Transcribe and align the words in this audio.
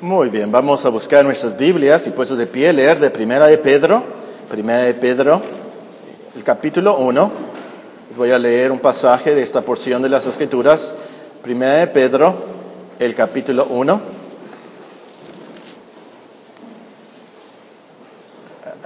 Muy 0.00 0.28
bien, 0.28 0.52
vamos 0.52 0.86
a 0.86 0.90
buscar 0.90 1.24
nuestras 1.24 1.56
Biblias 1.58 2.06
y 2.06 2.10
puestos 2.10 2.38
de 2.38 2.46
pie, 2.46 2.72
leer 2.72 3.00
de 3.00 3.10
Primera 3.10 3.48
de 3.48 3.58
Pedro, 3.58 4.04
Primera 4.48 4.84
de 4.84 4.94
Pedro, 4.94 5.42
el 6.36 6.44
capítulo 6.44 6.98
1. 6.98 7.32
Voy 8.16 8.30
a 8.30 8.38
leer 8.38 8.70
un 8.70 8.78
pasaje 8.78 9.34
de 9.34 9.42
esta 9.42 9.62
porción 9.62 10.00
de 10.00 10.08
las 10.08 10.24
Escrituras, 10.24 10.94
Primera 11.42 11.78
de 11.78 11.88
Pedro, 11.88 12.32
el 12.96 13.12
capítulo 13.16 13.66
1. 13.66 14.00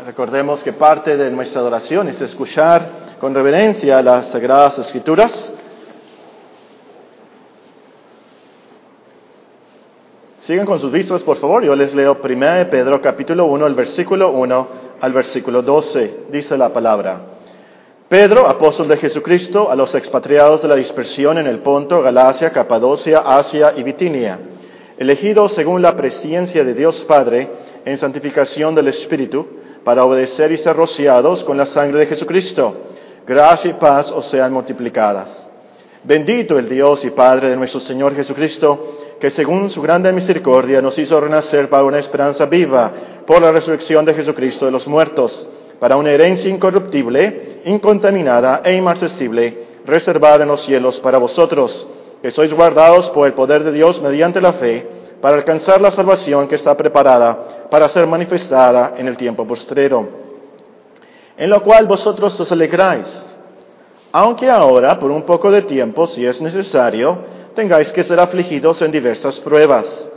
Recordemos 0.06 0.62
que 0.62 0.72
parte 0.72 1.18
de 1.18 1.30
nuestra 1.30 1.60
adoración 1.60 2.08
es 2.08 2.22
escuchar 2.22 3.16
con 3.20 3.34
reverencia 3.34 4.00
las 4.00 4.28
Sagradas 4.28 4.78
Escrituras. 4.78 5.51
Sigan 10.42 10.66
con 10.66 10.80
sus 10.80 10.90
vistas, 10.90 11.22
por 11.22 11.36
favor. 11.36 11.62
Yo 11.62 11.76
les 11.76 11.94
leo 11.94 12.18
1 12.20 12.68
Pedro 12.68 13.00
capítulo 13.00 13.44
1, 13.44 13.64
el 13.64 13.74
versículo 13.76 14.32
1 14.32 14.68
al 15.00 15.12
versículo 15.12 15.62
12. 15.62 16.24
Dice 16.32 16.56
la 16.56 16.72
palabra. 16.72 17.20
Pedro, 18.08 18.48
apóstol 18.48 18.88
de 18.88 18.96
Jesucristo, 18.96 19.70
a 19.70 19.76
los 19.76 19.94
expatriados 19.94 20.60
de 20.60 20.66
la 20.66 20.74
dispersión 20.74 21.38
en 21.38 21.46
el 21.46 21.60
Ponto, 21.60 22.02
Galacia, 22.02 22.50
Capadocia, 22.50 23.20
Asia 23.20 23.74
y 23.76 23.84
Bitinia, 23.84 24.40
elegidos 24.98 25.52
según 25.52 25.80
la 25.80 25.94
presencia 25.94 26.64
de 26.64 26.74
Dios 26.74 27.04
Padre 27.04 27.48
en 27.84 27.96
santificación 27.96 28.74
del 28.74 28.88
Espíritu, 28.88 29.46
para 29.84 30.04
obedecer 30.04 30.50
y 30.50 30.56
ser 30.56 30.74
rociados 30.74 31.44
con 31.44 31.56
la 31.56 31.66
sangre 31.66 32.00
de 32.00 32.06
Jesucristo. 32.06 32.78
Gracia 33.24 33.70
y 33.70 33.74
paz 33.74 34.10
os 34.10 34.26
sean 34.26 34.52
multiplicadas. 34.52 35.48
Bendito 36.02 36.58
el 36.58 36.68
Dios 36.68 37.04
y 37.04 37.10
Padre 37.10 37.50
de 37.50 37.56
nuestro 37.56 37.78
Señor 37.78 38.16
Jesucristo, 38.16 39.01
que 39.22 39.30
según 39.30 39.70
su 39.70 39.80
grande 39.80 40.12
misericordia 40.12 40.82
nos 40.82 40.98
hizo 40.98 41.20
renacer 41.20 41.68
para 41.68 41.84
una 41.84 42.00
esperanza 42.00 42.44
viva 42.46 42.90
por 43.24 43.40
la 43.40 43.52
resurrección 43.52 44.04
de 44.04 44.14
Jesucristo 44.14 44.64
de 44.64 44.72
los 44.72 44.88
muertos, 44.88 45.48
para 45.78 45.96
una 45.96 46.10
herencia 46.10 46.50
incorruptible, 46.50 47.60
incontaminada 47.66 48.62
e 48.64 48.74
inmarcesible, 48.74 49.78
reservada 49.86 50.42
en 50.42 50.48
los 50.48 50.62
cielos 50.62 50.98
para 50.98 51.18
vosotros, 51.18 51.88
que 52.20 52.32
sois 52.32 52.52
guardados 52.52 53.10
por 53.10 53.28
el 53.28 53.34
poder 53.34 53.62
de 53.62 53.70
Dios 53.70 54.02
mediante 54.02 54.40
la 54.40 54.54
fe, 54.54 54.88
para 55.20 55.36
alcanzar 55.36 55.80
la 55.80 55.92
salvación 55.92 56.48
que 56.48 56.56
está 56.56 56.76
preparada 56.76 57.68
para 57.70 57.88
ser 57.88 58.08
manifestada 58.08 58.94
en 58.96 59.06
el 59.06 59.16
tiempo 59.16 59.46
postrero, 59.46 60.08
en 61.36 61.48
lo 61.48 61.62
cual 61.62 61.86
vosotros 61.86 62.40
os 62.40 62.50
alegráis, 62.50 63.32
aunque 64.10 64.50
ahora, 64.50 64.98
por 64.98 65.12
un 65.12 65.22
poco 65.22 65.48
de 65.48 65.62
tiempo, 65.62 66.08
si 66.08 66.26
es 66.26 66.42
necesario, 66.42 67.31
tengáis 67.54 67.92
que 67.92 68.02
ser 68.02 68.18
afligidos 68.20 68.80
en 68.82 68.92
diversas 68.92 69.38
pruebas, 69.40 70.08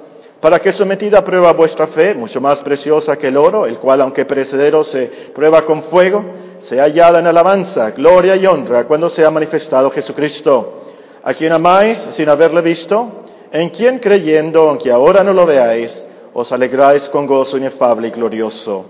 para 0.42 0.60
que 0.60 0.74
sometida 0.74 1.24
prueba 1.24 1.54
vuestra 1.54 1.88
fe, 1.88 2.14
mucho 2.14 2.40
más 2.40 2.60
preciosa 2.60 3.18
que 3.18 3.28
el 3.28 3.38
oro, 3.38 3.66
el 3.66 3.78
cual 3.78 4.02
aunque 4.02 4.26
perecedero 4.26 4.84
se 4.84 5.06
prueba 5.34 5.66
con 5.66 5.84
fuego, 5.84 6.24
sea 6.62 6.84
hallada 6.84 7.20
en 7.20 7.28
alabanza, 7.28 7.92
gloria 7.92 8.36
y 8.36 8.46
honra 8.46 8.86
cuando 8.86 9.10
sea 9.10 9.32
manifestado 9.32 9.90
Jesucristo, 9.92 10.82
a 11.24 11.34
quien 11.34 11.52
amáis 11.52 11.98
sin 12.12 12.30
haberle 12.30 12.62
visto, 12.62 13.24
en 13.52 13.70
quien 13.70 14.00
creyendo, 14.00 14.70
aunque 14.70 14.92
ahora 14.92 15.24
no 15.24 15.34
lo 15.34 15.46
veáis, 15.46 16.06
os 16.34 16.52
alegráis 16.52 17.04
con 17.10 17.26
gozo 17.26 17.58
inefable 17.58 18.10
y 18.10 18.12
glorioso, 18.12 18.86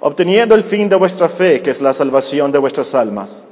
obteniendo 0.00 0.54
el 0.54 0.64
fin 0.64 0.88
de 0.88 0.96
vuestra 0.96 1.30
fe, 1.30 1.62
que 1.62 1.70
es 1.70 1.80
la 1.80 1.92
salvación 1.92 2.52
de 2.52 2.58
vuestras 2.58 2.94
almas. 2.94 3.46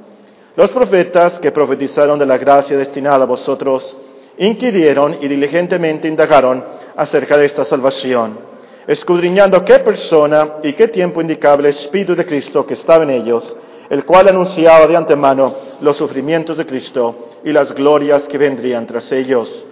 Los 0.55 0.71
profetas 0.71 1.39
que 1.39 1.51
profetizaron 1.51 2.19
de 2.19 2.25
la 2.25 2.37
gracia 2.37 2.77
destinada 2.77 3.23
a 3.23 3.27
vosotros, 3.27 3.97
inquirieron 4.39 5.17
y 5.21 5.27
diligentemente 5.27 6.07
indagaron 6.07 6.63
acerca 6.95 7.37
de 7.37 7.45
esta 7.45 7.65
salvación, 7.65 8.39
escudriñando 8.87 9.63
qué 9.63 9.79
persona 9.79 10.55
y 10.63 10.73
qué 10.73 10.87
tiempo 10.87 11.21
indicaba 11.21 11.59
el 11.59 11.67
Espíritu 11.67 12.15
de 12.15 12.25
Cristo 12.25 12.65
que 12.65 12.73
estaba 12.73 13.03
en 13.03 13.11
ellos, 13.11 13.55
el 13.89 14.05
cual 14.05 14.29
anunciaba 14.29 14.87
de 14.87 14.95
antemano 14.95 15.55
los 15.81 15.97
sufrimientos 15.97 16.57
de 16.57 16.65
Cristo 16.65 17.29
y 17.43 17.51
las 17.51 17.73
glorias 17.73 18.27
que 18.27 18.37
vendrían 18.37 18.87
tras 18.87 19.11
ellos. 19.11 19.65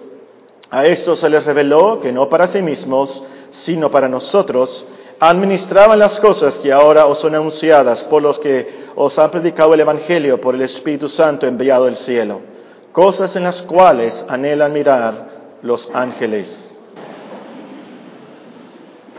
A 0.69 0.85
esto 0.85 1.16
se 1.16 1.29
les 1.29 1.45
reveló 1.45 2.01
que 2.01 2.11
no 2.11 2.27
para 2.27 2.47
sí 2.47 2.61
mismos, 2.61 3.23
sino 3.51 3.89
para 3.89 4.09
nosotros, 4.09 4.89
administraban 5.19 5.97
las 5.97 6.19
cosas 6.19 6.59
que 6.59 6.73
ahora 6.73 7.06
os 7.06 7.19
son 7.19 7.35
anunciadas 7.35 8.03
por 8.03 8.22
los 8.22 8.38
que 8.38 8.88
os 8.95 9.17
han 9.17 9.31
predicado 9.31 9.73
el 9.73 9.79
Evangelio 9.79 10.41
por 10.41 10.56
el 10.56 10.61
Espíritu 10.61 11.07
Santo 11.07 11.47
enviado 11.47 11.85
del 11.85 11.95
cielo 11.95 12.56
cosas 12.97 13.35
en 13.35 13.44
las 13.44 13.62
cuales 13.62 14.25
anhelan 14.28 14.74
mirar 14.74 15.28
los 15.62 15.88
ángeles. 15.94 16.75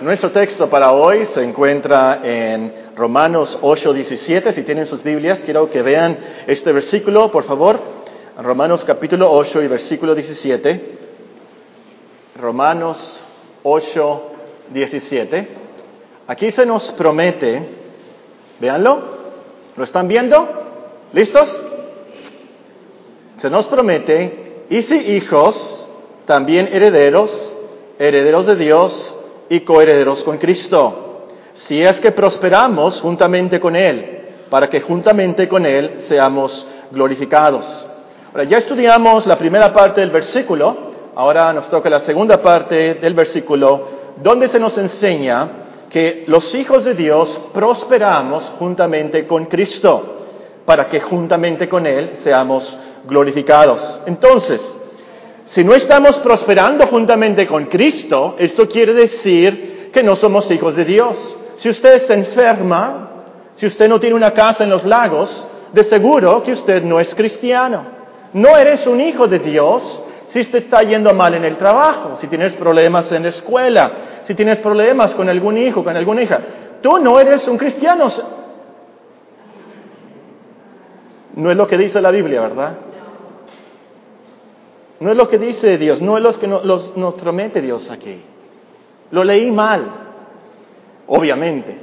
Nuestro 0.00 0.32
texto 0.32 0.68
para 0.68 0.90
hoy 0.90 1.26
se 1.26 1.44
encuentra 1.44 2.18
en 2.24 2.90
Romanos 2.96 3.56
8:17. 3.62 4.52
Si 4.52 4.64
tienen 4.64 4.84
sus 4.84 5.04
Biblias, 5.04 5.44
quiero 5.44 5.70
que 5.70 5.82
vean 5.82 6.18
este 6.48 6.72
versículo, 6.72 7.30
por 7.30 7.44
favor. 7.44 7.78
Romanos 8.38 8.84
capítulo 8.84 9.30
8 9.30 9.62
y 9.62 9.68
versículo 9.68 10.12
17. 10.12 10.98
Romanos 12.34 13.24
8:17. 13.62 15.48
Aquí 16.26 16.50
se 16.50 16.66
nos 16.66 16.92
promete, 16.94 17.62
véanlo, 18.58 19.02
¿lo 19.76 19.84
están 19.84 20.08
viendo? 20.08 20.48
¿Listos? 21.12 21.67
Se 23.38 23.48
nos 23.48 23.66
promete, 23.68 24.64
y 24.68 24.82
si 24.82 24.96
hijos, 24.96 25.88
también 26.26 26.68
herederos, 26.72 27.56
herederos 27.98 28.46
de 28.46 28.56
Dios 28.56 29.18
y 29.48 29.60
coherederos 29.60 30.22
con 30.24 30.38
Cristo, 30.38 31.26
si 31.54 31.82
es 31.82 32.00
que 32.00 32.12
prosperamos 32.12 33.00
juntamente 33.00 33.60
con 33.60 33.76
Él, 33.76 34.26
para 34.50 34.68
que 34.68 34.80
juntamente 34.80 35.48
con 35.48 35.64
Él 35.64 36.00
seamos 36.00 36.66
glorificados. 36.90 37.86
Ahora, 38.32 38.44
ya 38.44 38.58
estudiamos 38.58 39.26
la 39.26 39.38
primera 39.38 39.72
parte 39.72 40.00
del 40.00 40.10
versículo, 40.10 40.76
ahora 41.14 41.52
nos 41.52 41.68
toca 41.70 41.88
la 41.88 42.00
segunda 42.00 42.42
parte 42.42 42.94
del 42.94 43.14
versículo, 43.14 43.88
donde 44.22 44.48
se 44.48 44.58
nos 44.58 44.76
enseña 44.78 45.48
que 45.88 46.24
los 46.26 46.54
hijos 46.54 46.84
de 46.84 46.94
Dios 46.94 47.40
prosperamos 47.54 48.42
juntamente 48.58 49.26
con 49.26 49.46
Cristo, 49.46 50.16
para 50.64 50.88
que 50.88 51.00
juntamente 51.00 51.68
con 51.68 51.86
Él 51.86 52.10
seamos 52.22 52.78
glorificados. 53.06 54.00
Entonces, 54.06 54.78
si 55.46 55.64
no 55.64 55.74
estamos 55.74 56.18
prosperando 56.18 56.86
juntamente 56.86 57.46
con 57.46 57.66
Cristo, 57.66 58.36
esto 58.38 58.68
quiere 58.68 58.92
decir 58.92 59.90
que 59.92 60.02
no 60.02 60.14
somos 60.16 60.50
hijos 60.50 60.76
de 60.76 60.84
Dios. 60.84 61.16
Si 61.56 61.68
usted 61.68 62.02
se 62.02 62.14
enferma, 62.14 63.10
si 63.56 63.66
usted 63.66 63.88
no 63.88 63.98
tiene 63.98 64.14
una 64.14 64.32
casa 64.32 64.64
en 64.64 64.70
los 64.70 64.84
lagos, 64.84 65.46
de 65.72 65.84
seguro 65.84 66.42
que 66.42 66.52
usted 66.52 66.82
no 66.82 67.00
es 67.00 67.14
cristiano. 67.14 67.82
No 68.32 68.56
eres 68.56 68.86
un 68.86 69.00
hijo 69.00 69.26
de 69.26 69.38
Dios 69.38 70.00
si 70.28 70.44
te 70.44 70.58
está 70.58 70.82
yendo 70.82 71.14
mal 71.14 71.32
en 71.34 71.44
el 71.44 71.56
trabajo, 71.56 72.18
si 72.20 72.26
tienes 72.26 72.54
problemas 72.54 73.10
en 73.12 73.22
la 73.22 73.30
escuela, 73.30 73.90
si 74.24 74.34
tienes 74.34 74.58
problemas 74.58 75.14
con 75.14 75.28
algún 75.28 75.56
hijo, 75.56 75.82
con 75.82 75.96
alguna 75.96 76.22
hija. 76.22 76.40
Tú 76.82 76.98
no 76.98 77.18
eres 77.18 77.48
un 77.48 77.56
cristiano. 77.56 78.06
No 81.34 81.50
es 81.50 81.56
lo 81.56 81.66
que 81.66 81.78
dice 81.78 82.00
la 82.02 82.10
Biblia, 82.10 82.42
¿verdad? 82.42 82.72
No 85.00 85.10
es 85.10 85.16
lo 85.16 85.28
que 85.28 85.38
dice 85.38 85.78
Dios, 85.78 86.02
no 86.02 86.16
es 86.16 86.22
lo 86.22 86.32
que 86.38 86.46
nos, 86.48 87.14
promete 87.14 87.60
Dios 87.60 87.90
aquí. 87.90 88.20
Lo 89.10 89.22
leí 89.22 89.50
mal, 89.50 89.86
obviamente. 91.06 91.78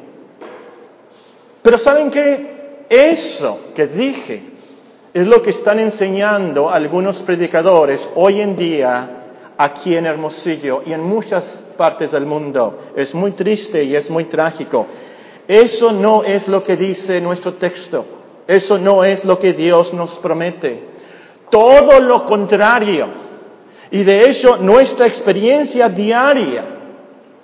Pero 1.61 1.77
¿saben 1.77 2.11
qué? 2.11 2.85
Eso 2.89 3.71
que 3.73 3.87
dije 3.87 4.43
es 5.13 5.25
lo 5.25 5.41
que 5.41 5.51
están 5.51 5.79
enseñando 5.79 6.69
algunos 6.69 7.17
predicadores 7.23 8.07
hoy 8.15 8.41
en 8.41 8.55
día 8.55 9.09
aquí 9.57 9.95
en 9.95 10.05
Hermosillo 10.05 10.83
y 10.85 10.93
en 10.93 11.01
muchas 11.01 11.43
partes 11.77 12.11
del 12.11 12.25
mundo. 12.25 12.91
Es 12.95 13.15
muy 13.15 13.31
triste 13.31 13.83
y 13.83 13.95
es 13.95 14.09
muy 14.09 14.25
trágico. 14.25 14.85
Eso 15.47 15.91
no 15.91 16.23
es 16.23 16.47
lo 16.47 16.63
que 16.63 16.75
dice 16.75 17.21
nuestro 17.21 17.53
texto. 17.53 18.05
Eso 18.47 18.77
no 18.77 19.03
es 19.03 19.25
lo 19.25 19.39
que 19.39 19.53
Dios 19.53 19.93
nos 19.93 20.11
promete. 20.17 20.94
Todo 21.49 21.99
lo 21.99 22.25
contrario. 22.25 23.07
Y 23.91 24.03
de 24.03 24.29
hecho, 24.29 24.57
nuestra 24.57 25.05
experiencia 25.05 25.89
diaria 25.89 26.63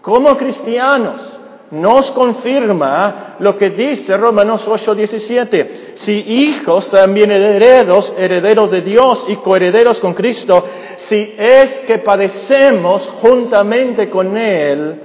como 0.01 0.36
cristianos 0.36 1.38
nos 1.71 2.12
confirma 2.12 3.38
lo 3.39 3.56
que 3.56 3.69
dice 3.69 4.18
Romanos 4.18 4.68
8:17. 4.68 5.94
Si 5.95 6.12
hijos, 6.12 6.89
también 6.89 7.31
herederos, 7.31 8.13
herederos 8.18 8.71
de 8.71 8.81
Dios 8.81 9.25
y 9.30 9.38
coherederos 9.38 10.00
con 10.00 10.13
Cristo, 10.13 10.65
si 10.98 11.33
es 11.38 11.80
que 11.88 12.00
padecemos 12.00 13.07
juntamente 13.21 14.09
con 14.09 14.36
Él, 14.38 15.00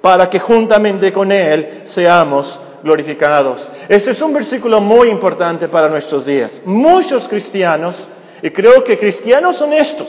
para 0.00 0.28
que 0.28 0.40
juntamente 0.40 1.12
con 1.12 1.30
Él 1.30 1.82
seamos 1.84 2.60
glorificados. 2.82 3.70
Este 3.88 4.10
es 4.10 4.20
un 4.22 4.32
versículo 4.32 4.80
muy 4.80 5.10
importante 5.10 5.68
para 5.68 5.88
nuestros 5.88 6.26
días. 6.26 6.62
Muchos 6.64 7.28
cristianos 7.28 7.94
y 8.42 8.50
creo 8.50 8.82
que 8.84 8.98
cristianos 8.98 9.60
honestos, 9.60 10.08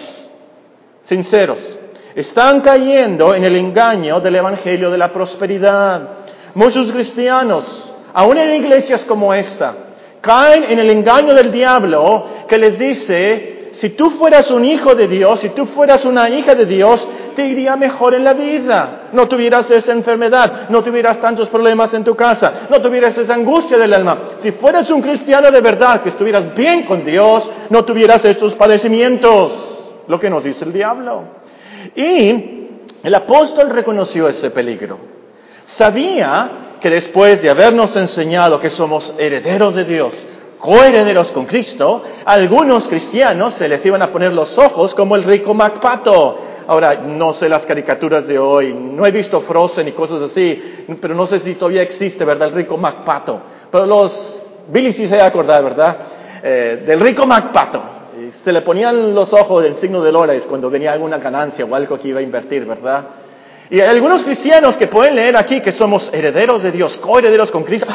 sinceros, 1.03 1.77
Están 2.13 2.59
cayendo 2.59 3.33
en 3.33 3.45
el 3.45 3.55
engaño 3.55 4.19
del 4.19 4.35
Evangelio 4.35 4.91
de 4.91 4.97
la 4.97 5.13
prosperidad. 5.13 6.09
Muchos 6.55 6.91
cristianos, 6.91 7.89
aún 8.13 8.37
en 8.37 8.53
iglesias 8.55 9.05
como 9.05 9.33
esta, 9.33 9.73
caen 10.19 10.65
en 10.65 10.79
el 10.79 10.89
engaño 10.89 11.33
del 11.33 11.51
diablo 11.53 12.27
que 12.49 12.57
les 12.57 12.77
dice, 12.77 13.50
si 13.71 13.91
tú 13.91 14.09
fueras 14.11 14.51
un 14.51 14.65
hijo 14.65 14.95
de 14.95 15.07
Dios, 15.07 15.39
si 15.39 15.49
tú 15.49 15.65
fueras 15.65 16.03
una 16.05 16.29
hija 16.29 16.55
de 16.55 16.65
Dios, 16.65 17.07
te 17.35 17.47
iría 17.47 17.75
mejor 17.75 18.13
en 18.13 18.23
la 18.23 18.33
vida. 18.33 19.09
No 19.13 19.27
tuvieras 19.27 19.71
esa 19.71 19.93
enfermedad, 19.93 20.69
no 20.69 20.83
tuvieras 20.83 21.19
tantos 21.21 21.47
problemas 21.47 21.93
en 21.93 22.03
tu 22.03 22.15
casa, 22.15 22.67
no 22.69 22.81
tuvieras 22.81 23.17
esa 23.17 23.33
angustia 23.33 23.77
del 23.77 23.93
alma. 23.93 24.31
Si 24.37 24.51
fueras 24.51 24.89
un 24.89 25.01
cristiano 25.01 25.49
de 25.49 25.61
verdad, 25.61 26.01
que 26.01 26.09
estuvieras 26.09 26.53
bien 26.53 26.83
con 26.83 27.03
Dios, 27.05 27.49
no 27.69 27.85
tuvieras 27.85 28.25
estos 28.25 28.53
padecimientos. 28.55 30.03
Lo 30.07 30.19
que 30.19 30.29
nos 30.29 30.43
dice 30.43 30.65
el 30.65 30.73
diablo. 30.73 31.23
Y 31.95 32.67
el 33.03 33.15
apóstol 33.15 33.69
reconoció 33.69 34.27
ese 34.27 34.51
peligro. 34.51 34.97
Sabía 35.63 36.77
que 36.81 36.89
después 36.89 37.41
de 37.41 37.49
habernos 37.49 37.95
enseñado 37.95 38.59
que 38.59 38.69
somos 38.69 39.15
herederos 39.17 39.75
de 39.75 39.85
Dios, 39.85 40.13
coherederos 40.61 41.31
con 41.31 41.45
Cristo, 41.45 42.03
algunos 42.23 42.87
cristianos 42.87 43.55
se 43.55 43.67
les 43.67 43.83
iban 43.83 44.01
a 44.03 44.11
poner 44.11 44.31
los 44.31 44.57
ojos 44.59 44.93
como 44.93 45.15
el 45.15 45.23
rico 45.23 45.53
MacPato. 45.53 46.37
Ahora, 46.67 46.93
no 46.95 47.33
sé 47.33 47.49
las 47.49 47.65
caricaturas 47.65 48.27
de 48.27 48.37
hoy, 48.37 48.71
no 48.71 49.05
he 49.05 49.11
visto 49.11 49.41
Frozen 49.41 49.87
y 49.87 49.91
cosas 49.91 50.21
así, 50.21 50.85
pero 51.01 51.15
no 51.15 51.25
sé 51.25 51.39
si 51.39 51.55
todavía 51.55 51.81
existe, 51.81 52.23
¿verdad? 52.23 52.49
El 52.49 52.53
rico 52.53 52.77
MacPato. 52.77 53.41
Pero 53.71 53.87
los, 53.87 54.39
Billy 54.67 54.93
sí 54.93 55.07
se 55.07 55.17
va 55.17 55.23
a 55.23 55.27
acordar, 55.27 55.63
¿verdad? 55.63 55.97
Eh, 56.43 56.83
del 56.85 56.99
rico 56.99 57.25
MacPato. 57.25 57.81
Se 58.43 58.53
le 58.53 58.61
ponían 58.61 59.15
los 59.15 59.33
ojos 59.33 59.63
del 59.63 59.77
signo 59.77 60.01
de 60.01 60.11
dólares 60.11 60.45
cuando 60.47 60.69
venía 60.69 60.93
alguna 60.93 61.17
ganancia 61.17 61.65
o 61.65 61.73
algo 61.73 61.97
que 61.97 62.09
iba 62.09 62.19
a 62.19 62.23
invertir, 62.23 62.65
¿verdad? 62.65 63.05
Y 63.71 63.81
algunos 63.81 64.23
cristianos 64.23 64.77
que 64.77 64.85
pueden 64.85 65.15
leer 65.15 65.35
aquí 65.35 65.59
que 65.59 65.71
somos 65.71 66.13
herederos 66.13 66.61
de 66.61 66.71
Dios, 66.71 66.97
coherederos 66.97 67.51
con 67.51 67.63
Cristo 67.63 67.87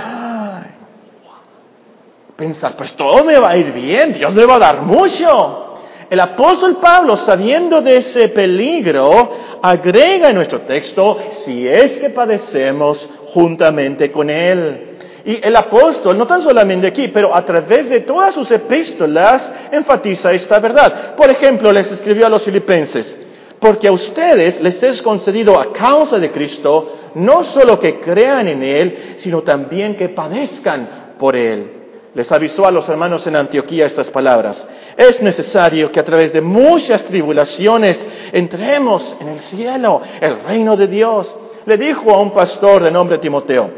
pensar, 2.37 2.77
pues 2.77 2.93
todo 2.93 3.25
me 3.25 3.39
va 3.39 3.51
a 3.51 3.57
ir 3.57 3.73
bien, 3.73 4.13
Dios 4.13 4.33
me 4.35 4.45
va 4.45 4.57
a 4.57 4.59
dar 4.59 4.83
mucho. 4.83 5.63
El 6.09 6.21
apóstol 6.21 6.77
Pablo, 6.77 7.17
sabiendo 7.17 7.81
de 7.81 7.97
ese 7.97 8.29
peligro, 8.29 9.31
agrega 9.63 10.31
en 10.31 10.37
nuestro 10.37 10.61
texto, 10.61 11.19
si 11.31 11.67
es 11.67 11.99
que 11.99 12.11
padecemos 12.11 13.11
juntamente 13.33 14.13
con 14.13 14.31
Él. 14.31 14.99
Y 15.25 15.45
el 15.45 15.57
apóstol, 15.57 16.17
no 16.17 16.27
tan 16.27 16.43
solamente 16.43 16.87
aquí, 16.87 17.09
pero 17.09 17.35
a 17.35 17.45
través 17.45 17.91
de 17.91 18.01
todas 18.01 18.35
sus 18.35 18.49
epístolas, 18.53 19.53
enfatiza 19.73 20.33
esta 20.33 20.61
verdad. 20.61 21.17
Por 21.17 21.29
ejemplo, 21.31 21.73
les 21.73 21.91
escribió 21.91 22.27
a 22.27 22.31
los 22.31 22.45
filipenses, 22.45 23.21
porque 23.59 23.89
a 23.89 23.93
ustedes 23.93 24.61
les 24.61 24.81
es 24.85 25.03
concedido 25.03 25.59
a 25.59 25.73
causa 25.73 26.21
de 26.21 26.31
Cristo, 26.31 27.11
no 27.17 27.43
solo 27.43 27.81
que 27.81 27.99
crean 27.99 28.47
en 28.47 28.63
Él, 28.63 29.15
sino 29.17 29.43
también 29.43 29.97
que 29.97 30.11
padezcan 30.11 31.17
por 31.19 31.35
Él 31.35 31.86
les 32.17 32.33
avisó 32.33 32.67
a 32.67 32.71
los 32.71 32.89
hermanos 32.89 33.27
en 33.27 33.37
Antioquía 33.37 33.85
estas 33.85 34.11
palabras. 34.11 34.67
Es 34.97 35.21
necesario 35.21 35.93
que 35.93 36.01
a 36.01 36.05
través 36.05 36.33
de 36.33 36.41
muchas 36.41 37.05
tribulaciones 37.05 38.05
entremos 38.33 39.15
en 39.21 39.29
el 39.29 39.41
cielo, 39.41 40.01
el 40.19 40.43
reino 40.43 40.79
de 40.79 40.87
Dios. 40.87 41.35
Le 41.67 41.77
dijo 41.77 42.11
a 42.11 42.19
un 42.19 42.31
pastor 42.31 42.83
de 42.83 42.91
nombre 42.91 43.19
Timoteo, 43.19 43.71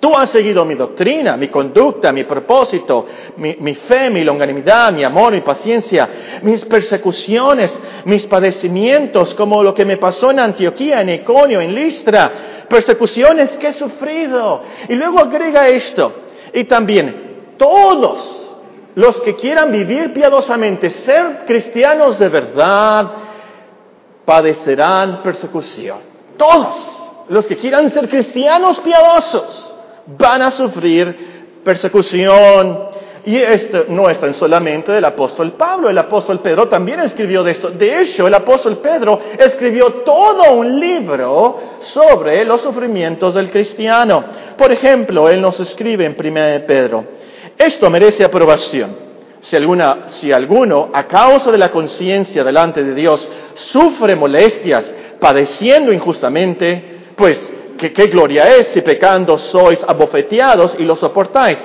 tú 0.00 0.12
has 0.16 0.30
seguido 0.30 0.64
mi 0.64 0.74
doctrina, 0.74 1.36
mi 1.36 1.46
conducta, 1.46 2.12
mi 2.12 2.24
propósito, 2.24 3.06
mi, 3.36 3.74
fe, 3.76 4.10
mi 4.10 4.24
longanimidad, 4.24 4.92
mi 4.92 5.04
amor, 5.04 5.32
mi 5.32 5.42
paciencia, 5.42 6.40
mis 6.42 6.64
persecuciones, 6.64 7.78
mis 8.06 8.26
padecimientos, 8.26 9.34
como 9.34 9.62
lo 9.62 9.72
que 9.72 9.84
me 9.84 9.98
pasó 9.98 10.32
en 10.32 10.40
Antioquía, 10.40 11.00
en 11.00 11.10
Iconio, 11.10 11.60
en 11.60 11.72
Listra, 11.72 12.64
persecuciones 12.68 13.56
que 13.56 13.68
he 13.68 13.72
sufrido. 13.72 14.62
Y 14.88 14.96
luego 14.96 15.20
agrega 15.20 15.68
esto, 15.68 16.12
y 16.52 16.64
también 16.64 17.30
todos 17.62 18.50
los 18.96 19.20
que 19.20 19.36
quieran 19.36 19.70
vivir 19.70 20.12
piadosamente, 20.12 20.90
ser 20.90 21.44
cristianos 21.46 22.18
de 22.18 22.28
verdad, 22.28 23.06
padecerán 24.24 25.22
persecución. 25.22 25.98
Todos 26.36 27.12
los 27.28 27.46
que 27.46 27.56
quieran 27.56 27.88
ser 27.88 28.08
cristianos 28.08 28.80
piadosos 28.80 29.72
van 30.18 30.42
a 30.42 30.50
sufrir 30.50 31.60
persecución. 31.64 32.90
Y 33.24 33.36
esto 33.36 33.84
no 33.88 34.10
es 34.10 34.18
tan 34.18 34.34
solamente 34.34 34.90
del 34.90 35.04
apóstol 35.04 35.52
Pablo, 35.52 35.88
el 35.88 35.96
apóstol 35.96 36.40
Pedro 36.40 36.66
también 36.66 36.98
escribió 36.98 37.44
de 37.44 37.52
esto. 37.52 37.70
De 37.70 38.00
hecho, 38.00 38.26
el 38.26 38.34
apóstol 38.34 38.78
Pedro 38.78 39.20
escribió 39.38 40.02
todo 40.04 40.54
un 40.54 40.80
libro 40.80 41.60
sobre 41.78 42.44
los 42.44 42.60
sufrimientos 42.60 43.34
del 43.34 43.48
cristiano. 43.48 44.24
Por 44.58 44.72
ejemplo, 44.72 45.28
él 45.28 45.40
nos 45.40 45.60
escribe 45.60 46.04
en 46.04 46.16
1 46.18 46.66
Pedro, 46.66 47.04
esto 47.58 47.90
merece 47.90 48.24
aprobación. 48.24 48.96
Si, 49.40 49.56
alguna, 49.56 50.04
si 50.08 50.30
alguno, 50.30 50.90
a 50.92 51.06
causa 51.06 51.50
de 51.50 51.58
la 51.58 51.70
conciencia 51.70 52.44
delante 52.44 52.84
de 52.84 52.94
Dios, 52.94 53.28
sufre 53.54 54.14
molestias, 54.14 54.94
padeciendo 55.18 55.92
injustamente, 55.92 57.00
pues 57.16 57.50
¿qué, 57.76 57.92
qué 57.92 58.06
gloria 58.06 58.48
es 58.56 58.68
si 58.68 58.82
pecando 58.82 59.36
sois 59.36 59.84
abofeteados 59.86 60.76
y 60.78 60.84
lo 60.84 60.94
soportáis. 60.94 61.58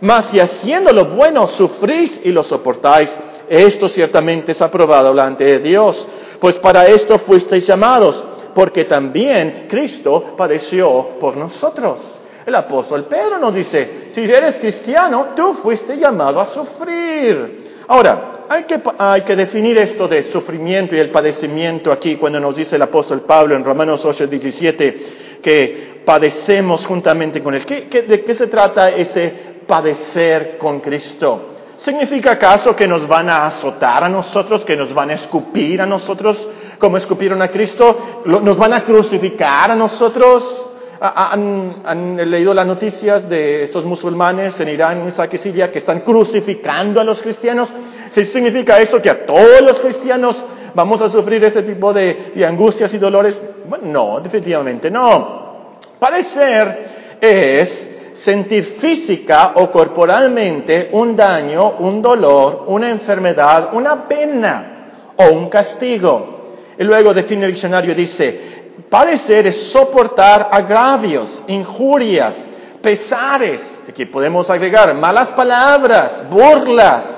Mas 0.00 0.26
si 0.26 0.40
haciendo 0.40 0.92
lo 0.92 1.04
bueno 1.04 1.46
sufrís 1.48 2.20
y 2.24 2.30
lo 2.30 2.42
soportáis, 2.42 3.16
esto 3.48 3.88
ciertamente 3.88 4.52
es 4.52 4.60
aprobado 4.60 5.10
delante 5.10 5.44
de 5.44 5.58
Dios. 5.60 6.06
Pues 6.40 6.56
para 6.56 6.86
esto 6.86 7.18
fuisteis 7.18 7.66
llamados, 7.66 8.24
porque 8.54 8.84
también 8.86 9.66
Cristo 9.68 10.34
padeció 10.36 11.18
por 11.20 11.36
nosotros 11.36 12.19
el 12.46 12.54
apóstol 12.54 13.04
Pedro 13.04 13.38
nos 13.38 13.54
dice, 13.54 14.06
si 14.10 14.22
eres 14.22 14.58
cristiano, 14.58 15.28
tú 15.36 15.54
fuiste 15.62 15.96
llamado 15.96 16.40
a 16.40 16.46
sufrir. 16.46 17.84
Ahora, 17.88 18.46
hay 18.48 18.64
que, 18.64 18.80
hay 18.98 19.22
que 19.22 19.36
definir 19.36 19.78
esto 19.78 20.08
de 20.08 20.24
sufrimiento 20.24 20.96
y 20.96 20.98
el 20.98 21.10
padecimiento 21.10 21.92
aquí 21.92 22.16
cuando 22.16 22.40
nos 22.40 22.56
dice 22.56 22.76
el 22.76 22.82
apóstol 22.82 23.22
Pablo 23.22 23.54
en 23.54 23.64
Romanos 23.64 24.04
8, 24.04 24.26
17 24.26 25.38
que 25.42 26.02
padecemos 26.04 26.86
juntamente 26.86 27.42
con 27.42 27.54
él. 27.54 27.64
de 27.64 28.24
qué 28.24 28.34
se 28.34 28.46
trata 28.46 28.90
ese 28.90 29.62
padecer 29.66 30.58
con 30.58 30.80
Cristo? 30.80 31.46
¿Significa 31.78 32.32
acaso 32.32 32.76
que 32.76 32.86
nos 32.86 33.08
van 33.08 33.30
a 33.30 33.46
azotar 33.46 34.04
a 34.04 34.08
nosotros, 34.08 34.64
que 34.64 34.76
nos 34.76 34.92
van 34.92 35.10
a 35.10 35.14
escupir 35.14 35.80
a 35.80 35.86
nosotros 35.86 36.48
como 36.78 36.96
escupieron 36.96 37.40
a 37.40 37.48
Cristo? 37.48 38.22
¿Nos 38.26 38.56
van 38.58 38.74
a 38.74 38.84
crucificar 38.84 39.70
a 39.70 39.74
nosotros? 39.74 40.69
¿Han, 41.02 42.30
leído 42.30 42.52
las 42.52 42.66
noticias 42.66 43.26
de 43.26 43.64
estos 43.64 43.86
musulmanes 43.86 44.60
en 44.60 44.68
Irán, 44.68 45.08
Irak 45.08 45.32
y 45.32 45.38
Siria 45.38 45.72
que 45.72 45.78
están 45.78 46.00
crucificando 46.00 47.00
a 47.00 47.04
los 47.04 47.22
cristianos? 47.22 47.70
¿Sí 48.10 48.22
significa 48.26 48.78
esto 48.78 49.00
que 49.00 49.08
a 49.08 49.24
todos 49.24 49.62
los 49.62 49.80
cristianos 49.80 50.36
vamos 50.74 51.00
a 51.00 51.08
sufrir 51.08 51.42
ese 51.42 51.62
tipo 51.62 51.94
de, 51.94 52.44
angustias 52.46 52.92
y 52.92 52.98
dolores? 52.98 53.42
Bueno, 53.66 53.86
no, 53.86 54.20
definitivamente 54.20 54.90
no. 54.90 55.78
Parecer 55.98 57.18
es 57.18 58.12
sentir 58.12 58.62
física 58.78 59.52
o 59.54 59.70
corporalmente 59.70 60.90
un 60.92 61.16
daño, 61.16 61.76
un 61.78 62.02
dolor, 62.02 62.64
una 62.66 62.90
enfermedad, 62.90 63.70
una 63.72 64.06
pena 64.06 65.14
o 65.16 65.32
un 65.32 65.48
castigo. 65.48 66.40
Y 66.78 66.84
luego 66.84 67.14
define 67.14 67.46
el 67.46 67.52
diccionario, 67.52 67.94
dice, 67.94 68.59
Padecer 68.88 69.46
es 69.46 69.70
soportar 69.70 70.48
agravios, 70.50 71.44
injurias, 71.48 72.36
pesares, 72.82 73.62
aquí 73.88 74.06
podemos 74.06 74.48
agregar 74.48 74.94
malas 74.94 75.28
palabras, 75.28 76.28
burlas. 76.30 77.08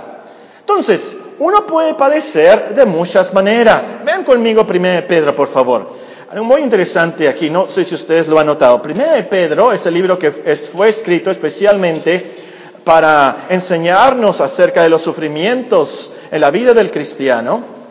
Entonces, 0.60 1.16
uno 1.38 1.66
puede 1.66 1.94
padecer 1.94 2.74
de 2.74 2.84
muchas 2.84 3.32
maneras. 3.32 4.04
Vean 4.04 4.24
conmigo 4.24 4.66
1 4.68 5.06
Pedro, 5.06 5.34
por 5.34 5.48
favor. 5.48 6.02
Muy 6.42 6.62
interesante 6.62 7.28
aquí, 7.28 7.50
no 7.50 7.68
sé 7.68 7.84
si 7.84 7.94
ustedes 7.94 8.26
lo 8.26 8.38
han 8.38 8.46
notado. 8.46 8.80
1 8.82 9.28
Pedro 9.28 9.72
es 9.72 9.84
el 9.84 9.94
libro 9.94 10.18
que 10.18 10.30
fue 10.72 10.88
escrito 10.88 11.30
especialmente 11.30 12.36
para 12.84 13.46
enseñarnos 13.48 14.40
acerca 14.40 14.82
de 14.82 14.88
los 14.88 15.02
sufrimientos 15.02 16.12
en 16.30 16.40
la 16.40 16.50
vida 16.50 16.72
del 16.72 16.90
cristiano. 16.90 17.81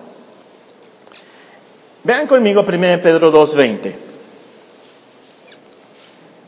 Vean 2.04 2.26
conmigo 2.26 2.66
1 2.68 3.02
Pedro 3.04 3.32
2.20. 3.32 3.96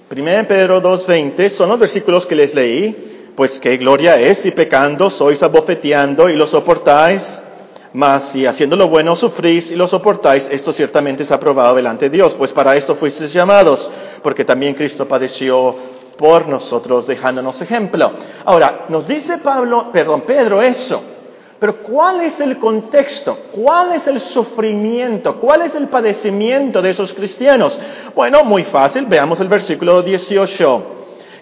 1 0.10 0.48
Pedro 0.48 0.82
2.20 0.82 1.50
son 1.50 1.70
los 1.70 1.80
versículos 1.80 2.26
que 2.26 2.36
les 2.36 2.56
leí, 2.56 3.32
pues 3.36 3.60
qué 3.60 3.78
gloria 3.78 4.20
es 4.20 4.40
si 4.40 4.52
pecando 4.52 5.10
sois 5.10 5.42
abofeteando 5.44 6.30
y 6.30 6.36
lo 6.36 6.48
soportáis, 6.48 7.42
mas 7.94 8.30
si 8.30 8.46
haciendo 8.46 8.76
lo 8.76 8.88
bueno 8.88 9.16
sufrís 9.16 9.70
y 9.72 9.76
lo 9.76 9.88
soportáis, 9.88 10.48
esto 10.50 10.74
ciertamente 10.74 11.24
es 11.24 11.32
aprobado 11.32 11.76
delante 11.76 12.10
de 12.10 12.18
Dios, 12.18 12.34
pues 12.36 12.52
para 12.52 12.76
esto 12.76 12.96
fuisteis 12.96 13.32
llamados, 13.34 13.92
porque 14.24 14.46
también 14.46 14.74
Cristo 14.74 15.08
padeció 15.08 15.76
por 16.18 16.48
nosotros 16.48 17.06
dejándonos 17.06 17.62
ejemplo. 17.62 18.12
Ahora, 18.46 18.86
nos 18.90 19.08
dice 19.08 19.38
Pablo, 19.38 19.90
perdón, 19.92 20.22
Pedro 20.22 20.62
eso, 20.62 21.02
Pero 21.64 21.82
¿cuál 21.82 22.20
es 22.20 22.42
el 22.42 22.60
contexto? 22.60 23.38
¿Cuál 23.54 23.94
es 23.94 24.06
el 24.08 24.20
sufrimiento? 24.20 25.40
¿Cuál 25.40 25.62
es 25.62 25.74
el 25.76 25.88
padecimiento 25.88 26.82
de 26.82 26.90
esos 26.90 27.14
cristianos? 27.14 27.80
Bueno, 28.14 28.44
muy 28.44 28.66
fácil, 28.66 29.06
veamos 29.06 29.40
el 29.40 29.48
versículo 29.48 30.02
18. 30.02 30.86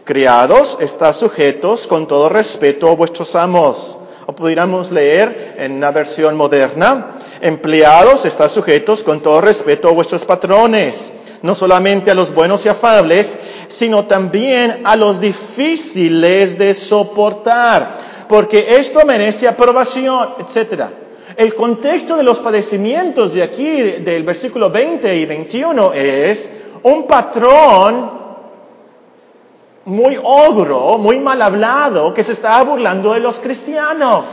Criados, 0.03 0.77
está 0.79 1.11
sujetos 1.11 1.87
con 1.87 2.05
todo 2.05 2.29
respeto 2.29 2.87
a 2.87 2.95
vuestros 2.95 3.35
amos. 3.35 3.97
O 4.27 4.35
pudiéramos 4.35 4.91
leer 4.91 5.55
en 5.57 5.71
una 5.71 5.89
versión 5.89 6.37
moderna, 6.37 7.15
empleados, 7.41 8.23
está 8.23 8.47
sujetos 8.47 9.01
con 9.01 9.21
todo 9.21 9.41
respeto 9.41 9.87
a 9.87 9.91
vuestros 9.91 10.23
patrones, 10.25 11.11
no 11.41 11.55
solamente 11.55 12.11
a 12.11 12.13
los 12.13 12.31
buenos 12.31 12.63
y 12.63 12.69
afables, 12.69 13.39
sino 13.69 14.05
también 14.05 14.81
a 14.83 14.95
los 14.95 15.19
difíciles 15.19 16.59
de 16.59 16.75
soportar 16.75 18.10
porque 18.31 18.77
esto 18.77 19.01
merece 19.05 19.45
aprobación, 19.45 20.35
etc. 20.39 20.83
El 21.35 21.53
contexto 21.53 22.15
de 22.15 22.23
los 22.23 22.39
padecimientos 22.39 23.33
de 23.33 23.43
aquí, 23.43 23.65
del 23.65 24.23
versículo 24.23 24.69
20 24.69 25.17
y 25.17 25.25
21, 25.25 25.91
es 25.91 26.49
un 26.83 27.05
patrón 27.05 28.09
muy 29.83 30.17
ogro, 30.23 30.97
muy 30.97 31.19
mal 31.19 31.41
hablado, 31.41 32.13
que 32.13 32.23
se 32.23 32.31
está 32.31 32.63
burlando 32.63 33.11
de 33.13 33.19
los 33.19 33.37
cristianos. 33.41 34.25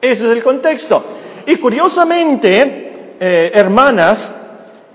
Ese 0.00 0.24
es 0.24 0.30
el 0.30 0.42
contexto. 0.42 1.04
Y 1.44 1.56
curiosamente, 1.56 3.16
eh, 3.20 3.50
hermanas, 3.52 4.34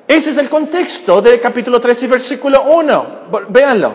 ese 0.07 0.31
es 0.31 0.37
el 0.39 0.49
contexto 0.49 1.21
del 1.21 1.39
capítulo 1.39 1.79
3 1.79 2.01
y 2.01 2.07
versículo 2.07 2.63
1. 2.63 3.05
Véanlo. 3.49 3.93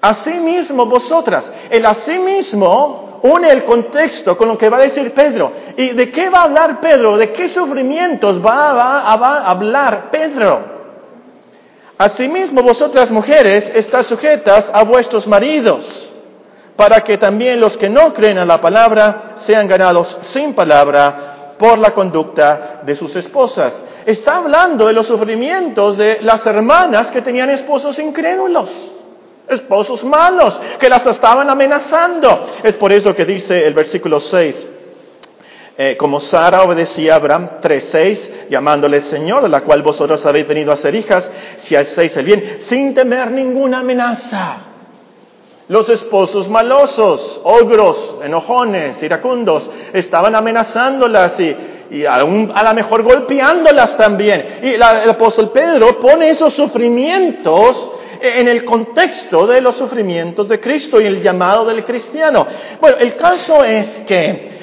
Asimismo 0.00 0.84
vosotras. 0.84 1.50
El 1.70 1.86
asimismo 1.86 3.03
une 3.24 3.50
el 3.50 3.64
contexto 3.64 4.36
con 4.36 4.48
lo 4.48 4.58
que 4.58 4.68
va 4.68 4.76
a 4.76 4.80
decir 4.80 5.12
Pedro. 5.14 5.50
¿Y 5.78 5.90
de 5.90 6.10
qué 6.10 6.28
va 6.28 6.40
a 6.40 6.42
hablar 6.42 6.78
Pedro? 6.78 7.16
¿De 7.16 7.32
qué 7.32 7.48
sufrimientos 7.48 8.44
va, 8.44 9.00
a 9.00 9.50
hablar 9.50 10.10
Pedro? 10.10 10.74
Asimismo 11.96 12.62
vosotras 12.62 13.10
mujeres 13.10 13.70
estás 13.74 14.06
sujetas 14.06 14.70
a 14.72 14.84
vuestros 14.84 15.26
maridos, 15.26 16.20
para 16.76 17.00
que 17.00 17.16
también 17.16 17.60
los 17.60 17.78
que 17.78 17.88
no 17.88 18.12
creen 18.12 18.36
a 18.36 18.44
la 18.44 18.60
palabra 18.60 19.32
sean 19.36 19.66
ganados 19.66 20.18
sin 20.22 20.54
palabra 20.54 21.54
por 21.58 21.78
la 21.78 21.92
conducta 21.92 22.82
de 22.84 22.94
sus 22.94 23.16
esposas. 23.16 23.82
Está 24.04 24.36
hablando 24.36 24.86
de 24.86 24.92
los 24.92 25.06
sufrimientos 25.06 25.96
de 25.96 26.18
las 26.20 26.44
hermanas 26.44 27.10
que 27.10 27.22
tenían 27.22 27.48
esposos 27.48 27.98
incrédulos 27.98 28.93
esposos 29.48 30.02
malos 30.04 30.58
que 30.78 30.88
las 30.88 31.06
estaban 31.06 31.48
amenazando. 31.48 32.46
Es 32.62 32.74
por 32.76 32.92
eso 32.92 33.14
que 33.14 33.24
dice 33.24 33.66
el 33.66 33.74
versículo 33.74 34.20
6, 34.20 34.70
eh, 35.76 35.96
como 35.96 36.20
Sara 36.20 36.62
obedecía 36.62 37.14
a 37.14 37.16
Abraham 37.16 37.50
3.6, 37.60 38.48
llamándole 38.48 39.00
Señor, 39.00 39.44
a 39.44 39.48
la 39.48 39.62
cual 39.62 39.82
vosotros 39.82 40.24
habéis 40.24 40.46
venido 40.46 40.72
a 40.72 40.76
ser 40.76 40.94
hijas, 40.94 41.30
si 41.56 41.74
hacéis 41.74 42.16
el 42.16 42.24
bien, 42.24 42.56
sin 42.58 42.94
temer 42.94 43.30
ninguna 43.30 43.80
amenaza. 43.80 44.56
Los 45.66 45.88
esposos 45.88 46.48
malosos, 46.48 47.40
ogros, 47.42 48.16
enojones, 48.22 49.02
iracundos, 49.02 49.68
estaban 49.94 50.34
amenazándolas 50.34 51.40
y, 51.40 51.56
y 51.90 52.04
a, 52.04 52.18
lo 52.18 52.74
mejor 52.74 53.02
golpeándolas 53.02 53.96
también. 53.96 54.60
Y 54.62 54.74
el 54.74 54.82
apóstol 54.82 55.50
Pedro 55.50 55.98
pone 55.98 56.30
esos 56.30 56.52
sufrimientos 56.52 57.93
en 58.24 58.48
el 58.48 58.64
contexto 58.64 59.46
de 59.46 59.60
los 59.60 59.76
sufrimientos 59.76 60.48
de 60.48 60.60
Cristo 60.60 61.00
y 61.00 61.06
el 61.06 61.22
llamado 61.22 61.64
del 61.64 61.84
cristiano. 61.84 62.46
Bueno, 62.80 62.96
el 62.98 63.16
caso 63.16 63.62
es 63.62 64.02
que 64.06 64.54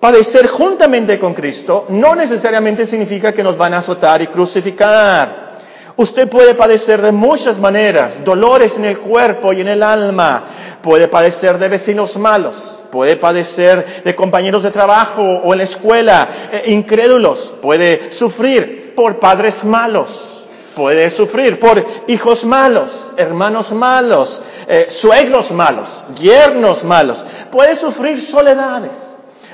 padecer 0.00 0.48
juntamente 0.48 1.18
con 1.18 1.34
Cristo 1.34 1.86
no 1.90 2.14
necesariamente 2.14 2.86
significa 2.86 3.32
que 3.32 3.42
nos 3.42 3.56
van 3.56 3.74
a 3.74 3.78
azotar 3.78 4.22
y 4.22 4.28
crucificar. 4.28 5.48
Usted 5.96 6.28
puede 6.28 6.54
padecer 6.54 7.02
de 7.02 7.10
muchas 7.10 7.58
maneras, 7.58 8.24
dolores 8.24 8.76
en 8.76 8.84
el 8.84 8.98
cuerpo 8.98 9.52
y 9.52 9.60
en 9.60 9.68
el 9.68 9.82
alma, 9.82 10.78
puede 10.80 11.08
padecer 11.08 11.58
de 11.58 11.66
vecinos 11.66 12.16
malos, 12.16 12.54
puede 12.92 13.16
padecer 13.16 14.02
de 14.04 14.14
compañeros 14.14 14.62
de 14.62 14.70
trabajo 14.70 15.22
o 15.22 15.52
en 15.52 15.58
la 15.58 15.64
escuela, 15.64 16.28
eh, 16.52 16.62
incrédulos, 16.66 17.54
puede 17.60 18.12
sufrir 18.12 18.94
por 18.94 19.18
padres 19.18 19.64
malos, 19.64 20.37
puede 20.78 21.10
sufrir 21.10 21.58
por 21.58 21.84
hijos 22.06 22.44
malos, 22.44 23.10
hermanos 23.16 23.72
malos, 23.72 24.40
eh, 24.68 24.86
suegros 24.90 25.50
malos, 25.50 25.88
yernos 26.20 26.84
malos, 26.84 27.22
puede 27.50 27.74
sufrir 27.74 28.20
soledades, 28.20 28.92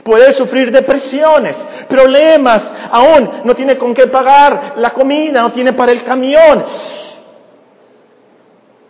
puede 0.02 0.34
sufrir 0.34 0.70
depresiones, 0.70 1.56
problemas, 1.88 2.70
aún 2.90 3.40
no 3.42 3.54
tiene 3.56 3.78
con 3.78 3.94
qué 3.94 4.06
pagar 4.08 4.74
la 4.76 4.90
comida, 4.90 5.40
no 5.40 5.50
tiene 5.50 5.72
para 5.72 5.92
el 5.92 6.04
camión. 6.04 6.62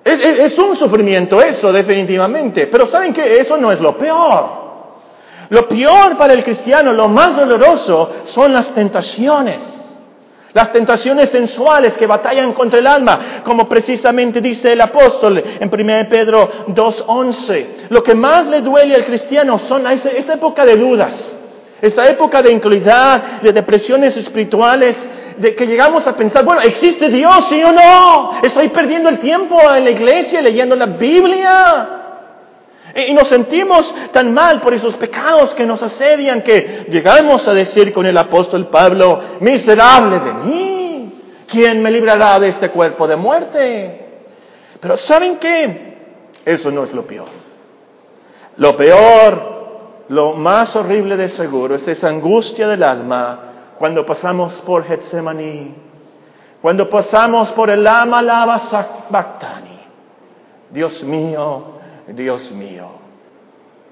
Es, 0.04 0.58
un 0.58 0.76
sufrimiento 0.76 1.40
eso, 1.40 1.72
definitivamente, 1.72 2.66
pero 2.66 2.84
saben 2.86 3.14
que 3.14 3.38
eso 3.38 3.56
no 3.56 3.70
es 3.70 3.78
lo 3.78 3.96
peor. 3.96 4.64
Lo 5.50 5.68
peor 5.68 6.16
para 6.16 6.32
el 6.32 6.42
cristiano, 6.42 6.92
lo 6.92 7.08
más 7.08 7.36
doloroso, 7.36 8.10
son 8.24 8.52
las 8.52 8.74
tentaciones 8.74 9.73
las 10.54 10.72
tentaciones 10.72 11.30
sensuales 11.30 11.96
que 11.96 12.06
batallan 12.06 12.52
contra 12.52 12.78
el 12.78 12.86
alma, 12.86 13.42
como 13.44 13.68
precisamente 13.68 14.40
dice 14.40 14.72
el 14.72 14.80
apóstol 14.80 15.42
en 15.60 15.68
1 15.68 16.08
Pedro 16.08 16.48
2.11. 16.68 17.66
Lo 17.90 18.02
que 18.02 18.14
más 18.14 18.46
le 18.46 18.60
duele 18.60 18.94
al 18.94 19.04
cristiano 19.04 19.58
son 19.58 19.86
esa, 19.88 20.10
esa 20.10 20.34
época 20.34 20.64
de 20.64 20.76
dudas, 20.76 21.36
esa 21.82 22.08
época 22.08 22.40
de 22.40 22.52
incredulidad, 22.52 23.42
de 23.42 23.52
depresiones 23.52 24.16
espirituales, 24.16 24.96
de 25.36 25.54
que 25.56 25.66
llegamos 25.66 26.06
a 26.06 26.16
pensar, 26.16 26.44
bueno, 26.44 26.62
¿existe 26.62 27.08
Dios, 27.08 27.48
sí 27.48 27.60
o 27.62 27.72
no? 27.72 28.40
Estoy 28.40 28.68
perdiendo 28.68 29.08
el 29.08 29.18
tiempo 29.18 29.58
en 29.74 29.84
la 29.84 29.90
iglesia 29.90 30.40
leyendo 30.40 30.76
la 30.76 30.86
Biblia. 30.86 32.03
Y 32.94 33.12
nos 33.12 33.26
sentimos 33.26 33.92
tan 34.12 34.32
mal 34.32 34.60
por 34.60 34.72
esos 34.72 34.96
pecados 34.96 35.52
que 35.54 35.66
nos 35.66 35.82
asedian 35.82 36.42
que 36.42 36.86
llegamos 36.88 37.46
a 37.48 37.54
decir 37.54 37.92
con 37.92 38.06
el 38.06 38.16
apóstol 38.16 38.68
Pablo, 38.68 39.20
miserable 39.40 40.20
de 40.20 40.32
mí, 40.34 41.12
¿quién 41.48 41.82
me 41.82 41.90
librará 41.90 42.38
de 42.38 42.48
este 42.48 42.70
cuerpo 42.70 43.08
de 43.08 43.16
muerte? 43.16 44.06
Pero 44.80 44.96
¿saben 44.96 45.38
qué? 45.38 45.94
Eso 46.44 46.70
no 46.70 46.84
es 46.84 46.92
lo 46.92 47.04
peor. 47.04 47.28
Lo 48.58 48.76
peor, 48.76 49.54
lo 50.08 50.34
más 50.34 50.76
horrible 50.76 51.16
de 51.16 51.28
seguro 51.28 51.74
es 51.74 51.88
esa 51.88 52.08
angustia 52.08 52.68
del 52.68 52.84
alma 52.84 53.40
cuando 53.76 54.06
pasamos 54.06 54.54
por 54.64 54.84
Getsemaní, 54.84 55.74
cuando 56.62 56.88
pasamos 56.88 57.50
por 57.52 57.70
el 57.70 57.82
Lama 57.82 58.22
Lava 58.22 58.60
Bactani. 59.10 59.80
Dios 60.70 61.02
mío, 61.02 61.73
Dios 62.08 62.50
mío, 62.52 62.88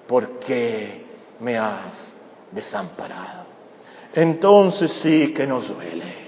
¿por 0.06 0.38
qué 0.38 1.04
me 1.40 1.56
has 1.58 2.20
desamparado? 2.50 3.44
Entonces 4.14 4.92
sí 4.92 5.32
que 5.32 5.46
nos 5.46 5.68
duele. 5.68 6.22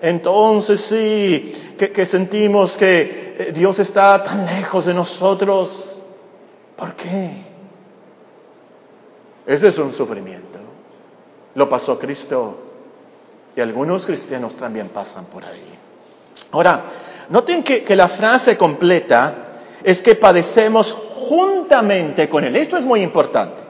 Entonces 0.00 0.80
sí 0.82 1.74
que, 1.76 2.06
sentimos 2.06 2.76
que 2.76 3.36
eh, 3.38 3.52
Dios 3.52 3.78
está 3.78 4.22
tan 4.22 4.46
lejos 4.46 4.86
de 4.86 4.94
nosotros. 4.94 5.90
¿Por 6.76 6.94
qué? 6.94 7.44
Ese 9.46 9.68
es 9.68 9.78
un 9.78 9.92
sufrimiento. 9.92 10.58
Lo 11.54 11.68
pasó 11.68 11.98
Cristo 11.98 12.58
y 13.54 13.60
algunos 13.60 14.04
cristianos 14.04 14.56
también 14.56 14.88
pasan 14.88 15.26
por 15.26 15.44
ahí. 15.44 15.78
Ahora, 16.50 16.84
noten 17.30 17.62
que 17.62 17.96
la 17.96 18.08
frase 18.08 18.56
completa 18.58 19.45
es 19.86 20.02
que 20.02 20.16
padecemos 20.16 20.92
juntamente 21.28 22.28
con 22.28 22.42
Él. 22.42 22.56
Esto 22.56 22.76
es 22.76 22.84
muy 22.84 23.02
importante. 23.02 23.62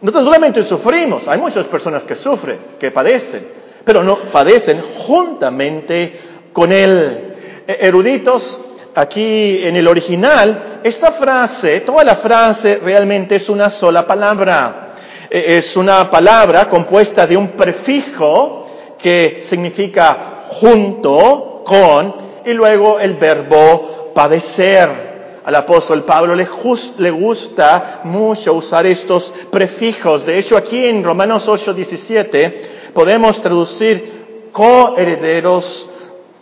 No 0.00 0.10
solamente 0.10 0.64
sufrimos, 0.64 1.28
hay 1.28 1.38
muchas 1.38 1.66
personas 1.66 2.04
que 2.04 2.14
sufren, 2.14 2.58
que 2.80 2.90
padecen, 2.90 3.46
pero 3.84 4.02
no 4.02 4.30
padecen 4.32 4.80
juntamente 5.06 6.20
con 6.54 6.72
Él. 6.72 7.64
E, 7.66 7.86
eruditos, 7.86 8.58
aquí 8.94 9.60
en 9.62 9.76
el 9.76 9.86
original, 9.86 10.80
esta 10.82 11.12
frase, 11.12 11.80
toda 11.80 12.02
la 12.02 12.16
frase 12.16 12.80
realmente 12.82 13.36
es 13.36 13.50
una 13.50 13.68
sola 13.68 14.06
palabra. 14.06 14.94
E, 15.28 15.58
es 15.58 15.76
una 15.76 16.10
palabra 16.10 16.66
compuesta 16.66 17.26
de 17.26 17.36
un 17.36 17.48
prefijo 17.48 18.94
que 18.98 19.42
significa 19.46 20.44
junto 20.48 21.62
con 21.62 22.14
y 22.46 22.54
luego 22.54 22.98
el 22.98 23.16
verbo 23.16 24.12
padecer. 24.14 25.07
Al 25.48 25.54
apóstol 25.54 26.04
Pablo 26.04 26.34
le, 26.34 27.10
gusta 27.10 28.00
mucho 28.04 28.52
usar 28.52 28.84
estos 28.84 29.32
prefijos. 29.50 30.26
De 30.26 30.38
hecho, 30.38 30.58
aquí 30.58 30.84
en 30.84 31.02
Romanos 31.02 31.48
8, 31.48 31.72
17 31.72 32.90
podemos 32.92 33.40
traducir 33.40 34.50
coherederos, 34.52 35.88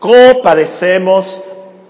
copadecemos, 0.01 1.41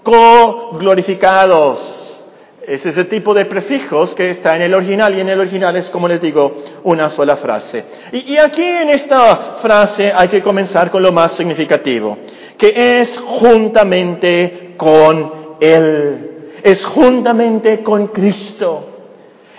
co-glorificados. 0.03 2.23
Es 2.61 2.85
ese 2.85 3.05
tipo 3.05 3.33
de 3.33 3.45
prefijos 3.45 4.13
que 4.13 4.29
está 4.29 4.55
en 4.55 4.61
el 4.61 4.75
original 4.75 5.17
y 5.17 5.21
en 5.21 5.29
el 5.29 5.39
original 5.39 5.75
es, 5.75 5.89
como 5.89 6.07
les 6.07 6.21
digo, 6.21 6.53
una 6.83 7.09
sola 7.09 7.37
frase. 7.37 7.83
Y, 8.11 8.33
y 8.33 8.37
aquí 8.37 8.61
en 8.61 8.91
esta 8.91 9.55
frase 9.59 10.13
hay 10.15 10.27
que 10.27 10.43
comenzar 10.43 10.91
con 10.91 11.01
lo 11.01 11.11
más 11.11 11.33
significativo, 11.33 12.15
que 12.59 13.01
es 13.01 13.17
juntamente 13.17 14.75
con 14.77 15.57
Él, 15.59 16.36
es 16.63 16.85
juntamente 16.85 17.83
con 17.83 18.07
Cristo. 18.07 18.85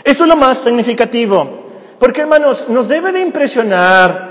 Eso 0.04 0.22
es 0.24 0.28
lo 0.28 0.36
más 0.36 0.58
significativo, 0.58 1.66
porque 1.98 2.20
hermanos, 2.22 2.68
nos 2.68 2.88
debe 2.88 3.12
de 3.12 3.20
impresionar 3.20 4.28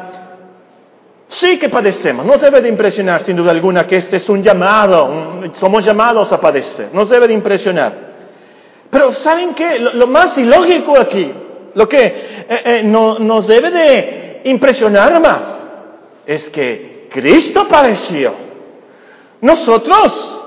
Sí 1.30 1.60
que 1.60 1.68
padecemos, 1.68 2.26
nos 2.26 2.40
debe 2.40 2.62
de 2.62 2.70
impresionar 2.70 3.22
sin 3.22 3.36
duda 3.36 3.52
alguna 3.52 3.86
que 3.86 3.98
este 3.98 4.18
es 4.18 4.30
un 4.30 4.42
llamado, 4.42 5.42
somos 5.54 5.84
llamados 5.84 6.32
a 6.32 6.40
padecer, 6.40 6.90
nos 6.94 7.10
debe 7.10 7.28
de 7.28 7.34
impresionar. 7.34 8.08
Pero 8.90 9.12
¿saben 9.12 9.54
qué? 9.54 9.78
Lo, 9.78 10.08
más 10.08 10.38
ilógico 10.38 10.98
aquí, 10.98 11.30
lo 11.74 11.88
que 11.88 12.06
eh, 12.06 12.62
eh, 12.66 12.82
nos 12.84 13.46
debe 13.46 13.72
de 13.72 14.42
impresionar 14.46 15.20
más, 15.22 15.42
es 16.26 16.50
que 16.50 17.10
Cristo 17.12 17.68
padeció. 17.68 18.34
Nosotros 19.42 20.42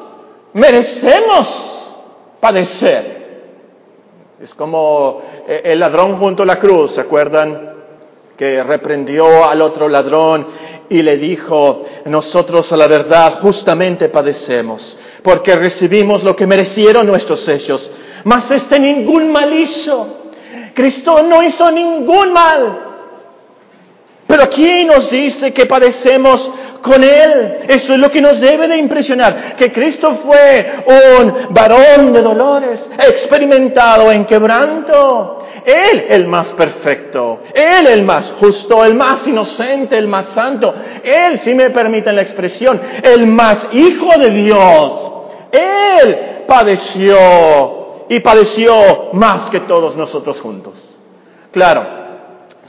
merecemos 0.55 1.80
padecer. 2.41 3.21
Es 4.43 4.55
como 4.55 5.23
eh, 5.47 5.63
el 5.65 5.81
ladrón 5.81 6.17
junto 6.17 6.43
a 6.43 6.47
la 6.47 6.59
cruz, 6.59 6.93
¿se 6.93 7.01
acuerdan? 7.01 7.75
Que 8.37 8.63
reprendió 8.63 9.45
al 9.45 9.61
otro 9.61 9.89
ladrón 9.89 10.47
y 10.89 11.03
le 11.03 11.19
dijo, 11.19 11.85
nosotros 12.07 12.73
a 12.73 12.77
la 12.77 12.87
verdad 12.87 13.41
justamente 13.41 14.09
padecemos, 14.09 14.97
porque 15.23 15.55
recibimos 15.55 16.25
lo 16.25 16.35
que 16.35 16.47
merecieron 16.47 17.07
nuestros 17.07 17.47
hechos 17.47 17.91
mas 18.25 18.51
este 18.51 18.79
ningún 18.79 19.31
mal 19.31 19.53
hizo. 19.53 20.17
Cristo 20.75 21.23
no 21.23 21.43
hizo 21.43 21.71
ningún 21.71 22.33
mal. 22.33 22.90
Pero 24.31 24.45
aquí 24.45 24.85
nos 24.85 25.11
dice 25.11 25.53
que 25.53 25.67
padecemos 25.67 26.53
con 26.81 27.03
Él. 27.03 27.65
Eso 27.67 27.95
es 27.95 27.99
lo 27.99 28.13
que 28.13 28.21
nos 28.21 28.41
debe 28.41 28.69
de 28.69 28.77
impresionar. 28.77 29.57
Que 29.57 29.73
Cristo 29.73 30.21
fue 30.25 30.85
un 30.87 31.53
varón 31.53 32.13
de 32.13 32.23
dolores, 32.23 32.89
experimentado 32.97 34.13
en 34.13 34.25
quebranto. 34.25 35.39
Él 35.65 36.07
el 36.09 36.29
más 36.29 36.47
perfecto, 36.51 37.41
Él 37.53 37.89
el 37.89 38.05
más 38.05 38.33
justo, 38.39 38.85
el 38.85 38.95
más 38.95 39.27
inocente, 39.27 39.99
el 39.99 40.07
más 40.07 40.29
santo. 40.29 40.73
Él, 41.03 41.41
si 41.41 41.53
me 41.53 41.71
permiten 41.71 42.15
la 42.15 42.23
expresión, 42.23 42.81
el 43.03 43.27
más 43.27 43.67
hijo 43.73 44.17
de 44.17 44.31
Dios. 44.31 45.13
Él 45.51 46.45
padeció 46.47 48.07
y 48.09 48.21
padeció 48.21 49.09
más 49.13 49.51
que 49.51 49.59
todos 49.61 49.97
nosotros 49.97 50.41
juntos. 50.41 50.75
Claro, 51.51 52.00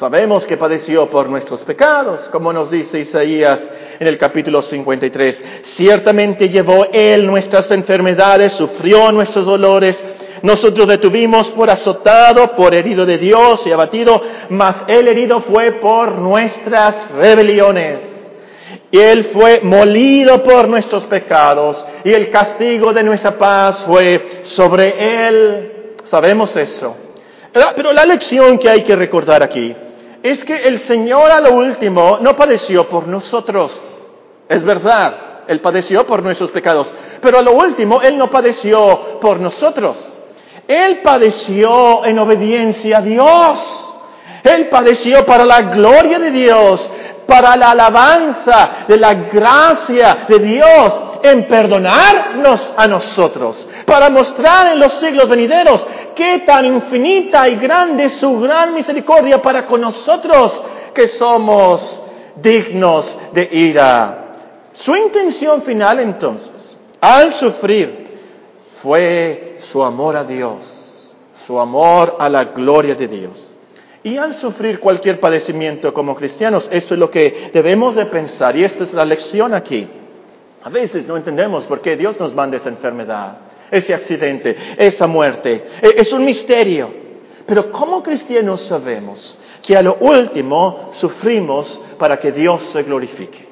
sabemos 0.01 0.47
que 0.47 0.57
padeció 0.57 1.07
por 1.11 1.29
nuestros 1.29 1.61
pecados, 1.61 2.21
como 2.29 2.51
nos 2.51 2.71
dice 2.71 3.01
Isaías 3.01 3.69
en 3.99 4.07
el 4.07 4.17
capítulo 4.17 4.59
53. 4.59 5.61
Ciertamente 5.61 6.49
llevó 6.49 6.87
Él 6.91 7.27
nuestras 7.27 7.69
enfermedades, 7.69 8.53
sufrió 8.53 9.11
nuestros 9.11 9.45
dolores. 9.45 10.03
Nosotros 10.41 10.87
detuvimos 10.87 11.51
por 11.51 11.69
azotado, 11.69 12.55
por 12.55 12.73
herido 12.73 13.05
de 13.05 13.19
Dios 13.19 13.67
y 13.67 13.71
abatido, 13.71 14.19
mas 14.49 14.83
el 14.87 15.07
herido 15.07 15.41
fue 15.41 15.73
por 15.73 16.17
nuestras 16.17 17.11
rebeliones 17.11 17.99
y 18.89 18.97
Él 18.97 19.25
fue 19.25 19.59
molido 19.61 20.41
por 20.41 20.67
nuestros 20.67 21.05
pecados 21.05 21.85
y 22.03 22.11
el 22.11 22.31
castigo 22.31 22.91
de 22.91 23.03
nuestra 23.03 23.37
paz 23.37 23.83
fue 23.85 24.39
sobre 24.41 25.27
Él. 25.27 25.93
Sabemos 26.05 26.55
eso. 26.55 26.95
Pero 27.75 27.93
la 27.93 28.03
lección 28.03 28.57
que 28.57 28.67
hay 28.67 28.81
que 28.81 28.95
recordar 28.95 29.43
aquí 29.43 29.75
es 30.23 30.43
que 30.43 30.55
el 30.67 30.79
Señor 30.79 31.31
a 31.31 31.41
lo 31.41 31.53
último 31.53 32.19
no 32.21 32.35
padeció 32.35 32.87
por 32.87 33.07
nosotros. 33.07 34.09
Es 34.47 34.63
verdad, 34.63 35.43
Él 35.47 35.61
padeció 35.61 36.05
por 36.05 36.21
nuestros 36.21 36.51
pecados. 36.51 36.93
Pero 37.21 37.39
a 37.39 37.41
lo 37.41 37.53
último 37.53 38.01
Él 38.01 38.17
no 38.17 38.29
padeció 38.29 39.19
por 39.19 39.39
nosotros. 39.39 39.97
Él 40.67 41.01
padeció 41.01 42.05
en 42.05 42.19
obediencia 42.19 42.99
a 42.99 43.01
Dios. 43.01 43.95
Él 44.43 44.69
padeció 44.69 45.25
para 45.25 45.45
la 45.45 45.61
gloria 45.63 46.17
de 46.19 46.31
Dios 46.31 46.89
para 47.31 47.55
la 47.55 47.71
alabanza 47.71 48.85
de 48.87 48.97
la 48.97 49.13
gracia 49.13 50.25
de 50.27 50.39
Dios 50.39 51.10
en 51.23 51.47
perdonarnos 51.47 52.73
a 52.75 52.87
nosotros, 52.87 53.67
para 53.85 54.09
mostrar 54.09 54.67
en 54.67 54.79
los 54.79 54.93
siglos 54.93 55.27
venideros 55.27 55.85
qué 56.15 56.39
tan 56.45 56.65
infinita 56.65 57.47
y 57.49 57.55
grande 57.55 58.05
es 58.05 58.13
su 58.13 58.39
gran 58.39 58.73
misericordia 58.73 59.41
para 59.41 59.65
con 59.65 59.81
nosotros 59.81 60.61
que 60.93 61.07
somos 61.07 62.01
dignos 62.35 63.17
de 63.33 63.49
ira. 63.51 64.17
Su 64.73 64.95
intención 64.95 65.63
final 65.63 65.99
entonces, 65.99 66.79
al 66.99 67.31
sufrir, 67.33 68.01
fue 68.81 69.57
su 69.59 69.83
amor 69.83 70.17
a 70.17 70.23
Dios, 70.23 71.09
su 71.45 71.59
amor 71.59 72.15
a 72.19 72.29
la 72.29 72.45
gloria 72.45 72.95
de 72.95 73.07
Dios. 73.07 73.55
Y 74.03 74.17
al 74.17 74.39
sufrir 74.39 74.79
cualquier 74.79 75.19
padecimiento 75.19 75.93
como 75.93 76.15
cristianos, 76.15 76.67
eso 76.71 76.95
es 76.95 76.99
lo 76.99 77.11
que 77.11 77.51
debemos 77.53 77.95
de 77.95 78.07
pensar 78.07 78.55
y 78.57 78.63
esta 78.63 78.83
es 78.83 78.93
la 78.93 79.05
lección 79.05 79.53
aquí. 79.53 79.87
A 80.63 80.69
veces 80.69 81.07
no 81.07 81.17
entendemos 81.17 81.65
por 81.65 81.81
qué 81.81 81.95
Dios 81.95 82.19
nos 82.19 82.33
manda 82.33 82.57
esa 82.57 82.69
enfermedad, 82.69 83.37
ese 83.69 83.93
accidente, 83.93 84.55
esa 84.77 85.07
muerte. 85.07 85.63
E, 85.81 85.93
es 85.97 86.13
un 86.13 86.23
misterio. 86.23 87.01
Pero 87.45 87.71
como 87.71 88.03
cristianos 88.03 88.61
sabemos 88.61 89.37
que 89.61 89.75
a 89.75 89.81
lo 89.81 89.95
último 89.95 90.91
sufrimos 90.93 91.81
para 91.97 92.17
que 92.17 92.31
Dios 92.31 92.63
se 92.63 92.83
glorifique 92.83 93.51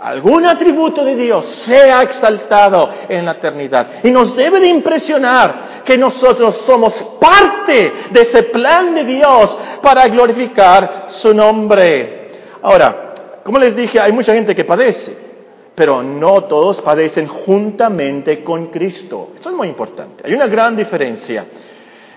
algún 0.00 0.46
atributo 0.46 1.04
de 1.04 1.14
Dios 1.14 1.44
sea 1.44 2.02
exaltado 2.02 2.90
en 3.08 3.24
la 3.24 3.32
eternidad. 3.32 4.02
Y 4.02 4.10
nos 4.10 4.34
debe 4.34 4.60
de 4.60 4.68
impresionar 4.68 5.82
que 5.84 5.98
nosotros 5.98 6.56
somos 6.58 7.02
parte 7.20 7.92
de 8.10 8.20
ese 8.20 8.44
plan 8.44 8.94
de 8.94 9.04
Dios 9.04 9.58
para 9.82 10.08
glorificar 10.08 11.04
su 11.08 11.34
nombre. 11.34 12.30
Ahora, 12.62 13.40
como 13.44 13.58
les 13.58 13.76
dije, 13.76 14.00
hay 14.00 14.12
mucha 14.12 14.32
gente 14.32 14.54
que 14.54 14.64
padece, 14.64 15.29
pero 15.80 16.02
no 16.02 16.44
todos 16.44 16.82
padecen 16.82 17.26
juntamente 17.26 18.44
con 18.44 18.66
Cristo. 18.66 19.30
Esto 19.34 19.48
es 19.48 19.56
muy 19.56 19.66
importante. 19.66 20.22
Hay 20.26 20.34
una 20.34 20.46
gran 20.46 20.76
diferencia. 20.76 21.46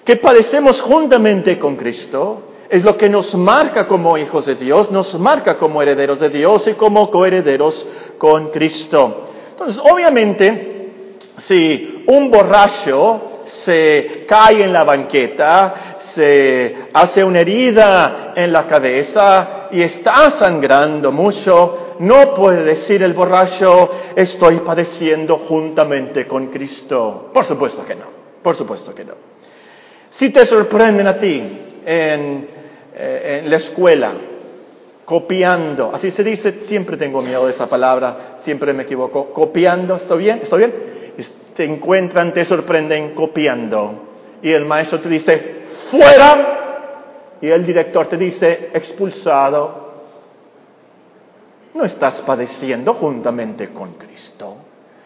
Que 0.03 0.17
padecemos 0.17 0.81
juntamente 0.81 1.57
con 1.57 1.77
Cristo 1.77 2.41
es 2.69 2.83
lo 2.83 2.97
que 2.97 3.07
nos 3.07 3.33
marca 3.35 3.87
como 3.87 4.17
hijos 4.17 4.47
de 4.47 4.55
Dios, 4.55 4.91
nos 4.91 5.17
marca 5.17 5.57
como 5.57 5.81
herederos 5.81 6.19
de 6.19 6.27
Dios 6.27 6.67
y 6.67 6.73
como 6.73 7.09
coherederos 7.09 7.87
con 8.17 8.49
Cristo. 8.49 9.27
Entonces, 9.51 9.81
obviamente, 9.81 11.13
si 11.37 12.03
un 12.07 12.29
borracho 12.29 13.43
se 13.45 14.25
cae 14.27 14.61
en 14.61 14.73
la 14.73 14.83
banqueta, 14.83 15.99
se 15.99 16.89
hace 16.91 17.23
una 17.23 17.39
herida 17.39 18.33
en 18.35 18.51
la 18.51 18.67
cabeza 18.67 19.69
y 19.71 19.81
está 19.81 20.29
sangrando 20.31 21.13
mucho, 21.13 21.82
no 22.03 22.33
puede 22.33 22.63
decir 22.63 23.01
el 23.01 23.13
borracho, 23.13 23.89
estoy 24.15 24.59
padeciendo 24.59 25.37
juntamente 25.37 26.27
con 26.27 26.47
Cristo. 26.47 27.29
Por 27.33 27.45
supuesto 27.45 27.85
que 27.85 27.95
no, 27.95 28.05
por 28.41 28.55
supuesto 28.55 28.93
que 28.93 29.05
no. 29.05 29.13
Si 30.11 30.29
te 30.29 30.45
sorprenden 30.45 31.07
a 31.07 31.17
ti 31.17 31.41
en 31.85 32.47
eh, 32.93 33.43
la 33.45 33.55
escuela, 33.55 34.13
copiando, 35.05 35.91
así 35.93 36.11
se 36.11 36.23
dice, 36.23 36.61
siempre 36.65 36.97
tengo 36.97 37.21
miedo 37.21 37.45
de 37.45 37.51
esa 37.51 37.67
palabra, 37.67 38.37
siempre 38.39 38.73
me 38.73 38.83
equivoco, 38.83 39.31
copiando, 39.33 39.95
¿está 39.95 40.15
bien? 40.15 40.39
¿Está 40.43 40.57
bien? 40.57 40.73
Te 41.55 41.63
encuentran, 41.65 42.33
te 42.33 42.45
sorprenden 42.45 43.13
copiando. 43.13 44.13
Y 44.41 44.51
el 44.51 44.65
maestro 44.65 44.99
te 44.99 45.09
dice, 45.09 45.61
fuera. 45.91 47.37
Y 47.39 47.47
el 47.47 47.65
director 47.65 48.07
te 48.07 48.17
dice, 48.17 48.71
expulsado. 48.73 49.82
No 51.73 51.85
estás 51.85 52.21
padeciendo 52.21 52.93
juntamente 52.93 53.69
con 53.69 53.93
Cristo. 53.93 54.57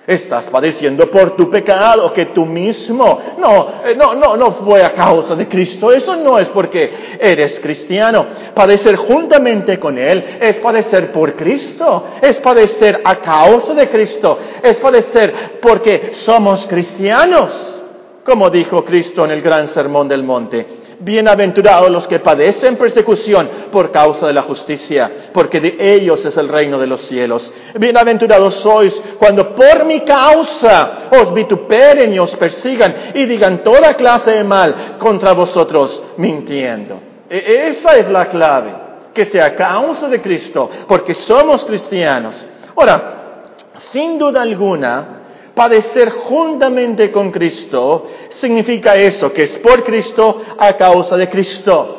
Estás 0.06 0.46
padeciendo 0.46 1.12
por 1.12 1.36
tu 1.36 1.50
pecado 1.50 2.14
que 2.14 2.28
tú 2.28 2.46
mismo. 2.46 3.20
No, 3.38 3.68
eh, 3.86 3.94
no, 3.94 4.16
no, 4.16 4.38
no 4.38 4.52
fue 4.54 4.82
a 4.82 4.94
causa 4.94 5.36
de 5.36 5.50
Cristo. 5.50 5.92
Eso 5.92 6.16
no 6.16 6.40
es 6.40 6.48
porque 6.48 7.18
eres 7.20 7.60
cristiano. 7.60 8.26
Padecer 8.56 8.96
juntamente 8.96 9.78
con 9.78 9.98
Él 9.98 10.38
es 10.40 10.60
padecer 10.60 11.12
por 11.12 11.34
Cristo. 11.34 12.06
Es 12.22 12.40
padecer 12.40 13.02
a 13.04 13.18
causa 13.18 13.74
de 13.74 13.90
Cristo. 13.90 14.40
Es 14.64 14.78
padecer 14.78 15.60
porque 15.62 16.14
somos 16.14 16.66
cristianos. 16.68 17.76
Como 18.24 18.50
dijo 18.50 18.86
Cristo 18.86 19.26
en 19.26 19.32
el 19.32 19.42
gran 19.42 19.68
sermón 19.68 20.08
del 20.08 20.24
monte. 20.24 20.87
Bienaventurados 21.00 21.92
los 21.92 22.08
que 22.08 22.20
padecen 22.20 22.76
persecución 22.76 23.48
por 23.72 23.92
causa 23.92 24.26
de 24.26 24.34
la 24.34 24.42
justicia, 24.42 25.30
porque 25.32 25.60
de 25.60 25.76
ellos 25.80 26.26
es 26.26 26.36
el 26.38 26.48
reino 26.48 26.80
de 26.80 26.88
los 26.88 27.02
cielos. 27.02 27.54
Bienaventurados 27.76 28.56
sois 28.56 29.00
cuando 29.20 29.54
por 29.54 29.86
mi 29.86 30.02
causa 30.02 31.10
os 31.12 31.32
vituperen 31.36 32.12
y 32.14 32.18
os 32.18 32.36
persigan 32.36 33.12
y 33.14 33.26
digan 33.26 33.64
toda 33.64 33.94
clase 33.94 34.32
de 34.32 34.44
mal 34.44 34.96
contra 34.98 35.34
vosotros 35.34 36.04
mintiendo. 36.18 37.00
E, 37.30 37.68
esa 37.68 37.96
es 37.96 38.10
la 38.10 38.28
clave, 38.28 38.74
que 39.14 39.26
sea 39.26 39.56
causa 39.56 40.08
de 40.08 40.20
Cristo, 40.20 40.68
porque 40.88 41.14
somos 41.14 41.64
cristianos. 41.64 42.44
Ahora, 42.76 43.44
sin 43.78 44.18
duda 44.18 44.42
alguna, 44.42 45.27
padecer 45.58 46.12
juntamente 46.12 47.12
con 47.12 47.32
Cristo 47.32 48.06
significa 48.30 48.96
eso, 48.96 49.34
que 49.34 49.44
es 49.44 49.58
por 49.58 49.84
Cristo 49.84 50.42
a 50.58 50.72
causa 50.78 51.18
de 51.18 51.28
Cristo. 51.28 51.96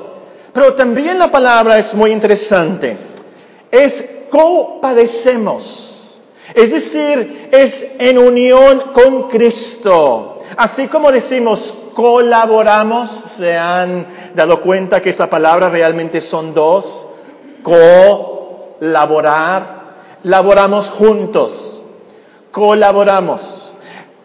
Pero 0.52 0.74
también 0.74 1.18
la 1.18 1.28
palabra 1.30 1.76
es 1.76 1.92
muy 1.92 2.12
interesante. 2.12 2.96
Es 3.70 3.92
copadecemos. 4.30 6.18
Es 6.54 6.70
decir, 6.70 7.48
es 7.50 7.86
en 7.98 8.16
unión 8.18 8.92
con 8.94 9.28
Cristo. 9.28 10.38
Así 10.56 10.86
como 10.88 11.12
decimos 11.12 11.74
colaboramos, 11.94 13.10
se 13.36 13.56
han 13.56 14.32
dado 14.34 14.60
cuenta 14.60 15.02
que 15.02 15.10
esa 15.10 15.28
palabra 15.28 15.68
realmente 15.68 16.20
son 16.20 16.54
dos. 16.54 17.08
Colaborar. 18.80 19.78
Laboramos 20.22 20.88
juntos 20.90 21.67
colaboramos. 22.50 23.74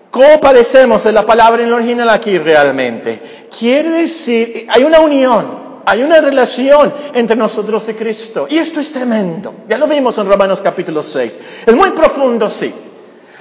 Copadecemos 0.09 1.03
es 1.05 1.13
la 1.13 1.25
palabra 1.25 1.63
en 1.63 1.69
el 1.69 1.73
original 1.73 2.09
aquí 2.09 2.37
realmente. 2.37 3.47
Quiere 3.57 3.89
decir, 3.89 4.67
hay 4.69 4.83
una 4.83 4.99
unión, 4.99 5.81
hay 5.85 6.03
una 6.03 6.21
relación 6.21 6.93
entre 7.13 7.35
nosotros 7.35 7.87
y 7.89 7.93
Cristo. 7.93 8.45
Y 8.47 8.59
esto 8.59 8.79
es 8.79 8.91
tremendo. 8.91 9.53
Ya 9.67 9.77
lo 9.77 9.87
vimos 9.87 10.15
en 10.17 10.27
Romanos 10.27 10.61
capítulo 10.61 11.01
6. 11.01 11.39
Es 11.65 11.75
muy 11.75 11.91
profundo, 11.91 12.47
sí. 12.49 12.71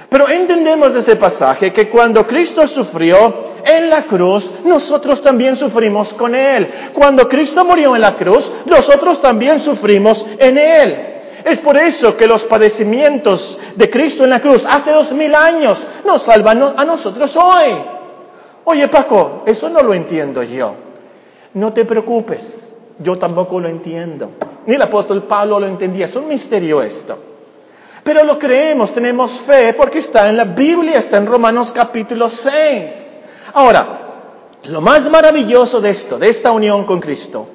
Pero 0.09 0.27
entendemos 0.29 0.93
de 0.93 0.99
ese 1.01 1.15
pasaje 1.15 1.71
que 1.71 1.89
cuando 1.89 2.25
Cristo 2.25 2.65
sufrió 2.67 3.53
en 3.63 3.89
la 3.89 4.05
cruz, 4.05 4.49
nosotros 4.65 5.21
también 5.21 5.55
sufrimos 5.55 6.13
con 6.13 6.35
Él. 6.35 6.69
Cuando 6.93 7.27
Cristo 7.27 7.63
murió 7.63 7.95
en 7.95 8.01
la 8.01 8.15
cruz, 8.15 8.51
nosotros 8.65 9.21
también 9.21 9.61
sufrimos 9.61 10.25
en 10.37 10.57
Él. 10.57 11.12
Es 11.45 11.59
por 11.59 11.77
eso 11.77 12.15
que 12.15 12.27
los 12.27 12.43
padecimientos 12.45 13.57
de 13.75 13.89
Cristo 13.89 14.23
en 14.23 14.29
la 14.29 14.39
cruz 14.39 14.65
hace 14.65 14.91
dos 14.91 15.11
mil 15.11 15.33
años 15.35 15.85
nos 16.05 16.23
salvan 16.23 16.73
a 16.77 16.85
nosotros 16.85 17.35
hoy. 17.35 17.75
Oye 18.65 18.87
Paco, 18.87 19.43
eso 19.45 19.69
no 19.69 19.81
lo 19.81 19.93
entiendo 19.93 20.41
yo. 20.43 20.73
No 21.55 21.73
te 21.73 21.85
preocupes, 21.85 22.73
yo 22.99 23.17
tampoco 23.17 23.59
lo 23.59 23.67
entiendo. 23.67 24.31
Ni 24.65 24.75
el 24.75 24.81
apóstol 24.81 25.23
Pablo 25.23 25.59
lo 25.59 25.67
entendía, 25.67 26.05
es 26.05 26.15
un 26.15 26.27
misterio 26.27 26.81
esto. 26.81 27.17
Pero 28.03 28.23
lo 28.23 28.37
creemos, 28.37 28.93
tenemos 28.93 29.31
fe 29.41 29.73
porque 29.73 29.99
está 29.99 30.29
en 30.29 30.37
la 30.37 30.45
Biblia, 30.45 30.99
está 30.99 31.17
en 31.17 31.25
Romanos 31.25 31.71
capítulo 31.73 32.27
6. 32.29 32.91
Ahora, 33.53 33.99
lo 34.63 34.81
más 34.81 35.09
maravilloso 35.09 35.81
de 35.81 35.89
esto, 35.89 36.17
de 36.17 36.29
esta 36.29 36.51
unión 36.51 36.85
con 36.85 36.99
Cristo, 36.99 37.47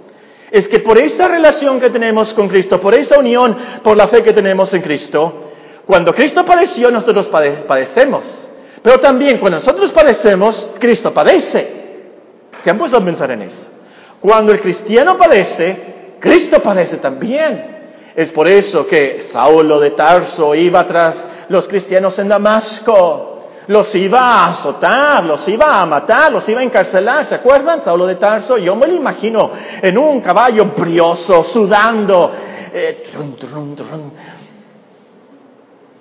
es 0.50 0.68
que 0.68 0.80
por 0.80 0.98
esa 0.98 1.28
relación 1.28 1.80
que 1.80 1.90
tenemos 1.90 2.32
con 2.34 2.48
Cristo, 2.48 2.80
por 2.80 2.94
esa 2.94 3.18
unión, 3.18 3.56
por 3.82 3.96
la 3.96 4.08
fe 4.08 4.22
que 4.22 4.32
tenemos 4.32 4.72
en 4.74 4.82
Cristo, 4.82 5.50
cuando 5.86 6.14
Cristo 6.14 6.44
padeció, 6.44 6.90
nosotros 6.90 7.28
padecemos. 7.28 8.48
Pero 8.82 9.00
también 9.00 9.38
cuando 9.38 9.58
nosotros 9.58 9.90
padecemos, 9.92 10.68
Cristo 10.78 11.12
padece. 11.12 11.78
¿Se 12.62 12.70
han 12.70 12.78
puesto 12.78 12.96
a 12.96 13.04
pensar 13.04 13.30
en 13.30 13.42
eso? 13.42 13.68
Cuando 14.20 14.52
el 14.52 14.60
cristiano 14.60 15.16
padece, 15.16 16.16
Cristo 16.18 16.60
padece 16.62 16.96
también. 16.96 17.76
Es 18.14 18.32
por 18.32 18.48
eso 18.48 18.86
que 18.86 19.22
Saulo 19.30 19.78
de 19.78 19.90
Tarso 19.90 20.54
iba 20.54 20.86
tras 20.86 21.16
los 21.48 21.68
cristianos 21.68 22.18
en 22.18 22.28
Damasco 22.28 23.27
los 23.68 23.94
iba 23.94 24.20
a 24.20 24.50
azotar, 24.50 25.24
los 25.24 25.46
iba 25.46 25.80
a 25.80 25.86
matar, 25.86 26.32
los 26.32 26.48
iba 26.48 26.60
a 26.60 26.64
encarcelar. 26.64 27.26
¿Se 27.26 27.34
acuerdan? 27.34 27.82
Saulo 27.82 28.06
de 28.06 28.16
Tarso, 28.16 28.56
yo 28.56 28.74
me 28.74 28.86
lo 28.86 28.94
imagino 28.94 29.50
en 29.80 29.96
un 29.98 30.20
caballo 30.20 30.66
brioso, 30.76 31.44
sudando. 31.44 32.32
Eh, 32.72 33.04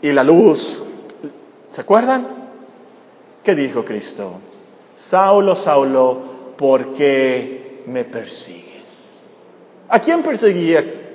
y 0.02 0.12
la 0.12 0.24
luz. 0.24 0.84
¿Se 1.72 1.82
acuerdan? 1.82 2.28
¿Qué 3.44 3.54
dijo 3.54 3.84
Cristo? 3.84 4.40
Saulo, 4.96 5.54
Saulo, 5.56 6.54
¿por 6.58 6.94
qué 6.94 7.84
me 7.86 8.06
persigues? 8.06 9.46
¿A 9.90 10.00
quién 10.00 10.24
perseguía 10.24 11.12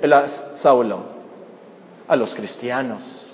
Saulo? 0.53 1.03
A 2.07 2.15
los 2.15 2.33
cristianos. 2.35 3.32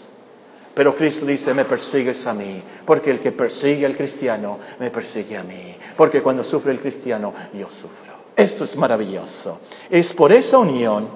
Pero 0.79 0.95
Cristo 0.95 1.25
dice, 1.25 1.53
me 1.53 1.65
persigues 1.65 2.25
a 2.25 2.33
mí, 2.33 2.63
porque 2.85 3.11
el 3.11 3.19
que 3.19 3.33
persigue 3.33 3.85
al 3.85 3.97
cristiano, 3.97 4.57
me 4.79 4.89
persigue 4.89 5.35
a 5.35 5.43
mí, 5.43 5.75
porque 5.97 6.21
cuando 6.21 6.41
sufre 6.41 6.71
el 6.71 6.79
cristiano, 6.79 7.33
yo 7.53 7.67
sufro. 7.67 8.13
Esto 8.33 8.63
es 8.63 8.77
maravilloso. 8.77 9.59
Es 9.89 10.13
por 10.13 10.31
esa 10.31 10.57
unión, 10.57 11.09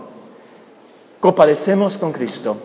compadecemos 1.21 1.97
con 1.97 2.11
Cristo, 2.11 2.57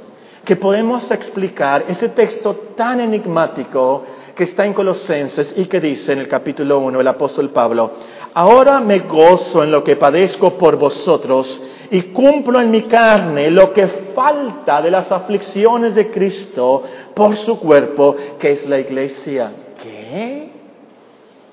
que 0.44 0.56
podemos 0.56 1.08
explicar 1.12 1.84
ese 1.87 2.08
texto 2.08 2.72
tan 2.74 2.98
enigmático 2.98 4.02
que 4.34 4.42
está 4.42 4.66
en 4.66 4.74
Colosenses 4.74 5.54
y 5.56 5.66
que 5.66 5.78
dice 5.78 6.14
en 6.14 6.18
el 6.18 6.26
capítulo 6.26 6.80
1 6.80 7.00
el 7.00 7.06
apóstol 7.06 7.50
Pablo, 7.50 7.92
ahora 8.34 8.80
me 8.80 8.98
gozo 8.98 9.62
en 9.62 9.70
lo 9.70 9.84
que 9.84 9.94
padezco 9.94 10.58
por 10.58 10.74
vosotros 10.74 11.62
y 11.90 12.03
cumplo 12.03 12.61
en 12.61 12.70
mi 12.70 12.83
carne 12.83 13.51
lo 13.51 13.72
que 13.72 13.87
falta 14.14 14.83
de 14.83 14.90
las 14.90 15.11
aflicciones 15.11 15.94
de 15.94 16.11
Cristo 16.11 16.83
por 17.14 17.37
su 17.37 17.59
cuerpo, 17.59 18.14
que 18.38 18.51
es 18.51 18.68
la 18.68 18.79
iglesia. 18.79 19.53
¿Qué? 19.83 20.51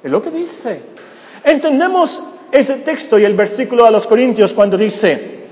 Es 0.04 0.12
lo 0.12 0.22
que 0.22 0.32
dice. 0.32 0.82
Entendemos 1.44 2.22
ese 2.52 2.76
texto 2.78 3.18
y 3.18 3.26
el 3.26 3.34
versículo 3.34 3.86
a 3.86 3.92
los 3.92 4.08
Corintios 4.08 4.54
cuando 4.54 4.78
dice, 4.78 5.46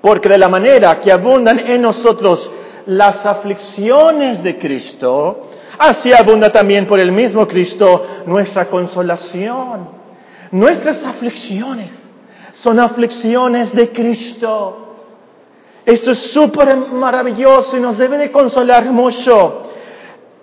porque 0.00 0.28
de 0.28 0.38
la 0.38 0.48
manera 0.48 0.98
que 1.00 1.12
abundan 1.12 1.58
en 1.58 1.82
nosotros 1.82 2.52
las 2.86 3.24
aflicciones 3.26 4.42
de 4.42 4.58
Cristo, 4.58 5.48
así 5.78 6.12
abunda 6.12 6.50
también 6.50 6.86
por 6.86 7.00
el 7.00 7.12
mismo 7.12 7.46
Cristo 7.46 8.06
nuestra 8.26 8.66
consolación. 8.66 10.00
Nuestras 10.52 11.04
aflicciones 11.04 11.99
son 12.60 12.78
aflicciones 12.78 13.74
de 13.74 13.90
Cristo. 13.90 14.88
Esto 15.86 16.10
es 16.10 16.18
súper 16.18 16.76
maravilloso 16.76 17.74
y 17.78 17.80
nos 17.80 17.96
debe 17.96 18.18
de 18.18 18.30
consolar 18.30 18.84
mucho. 18.92 19.62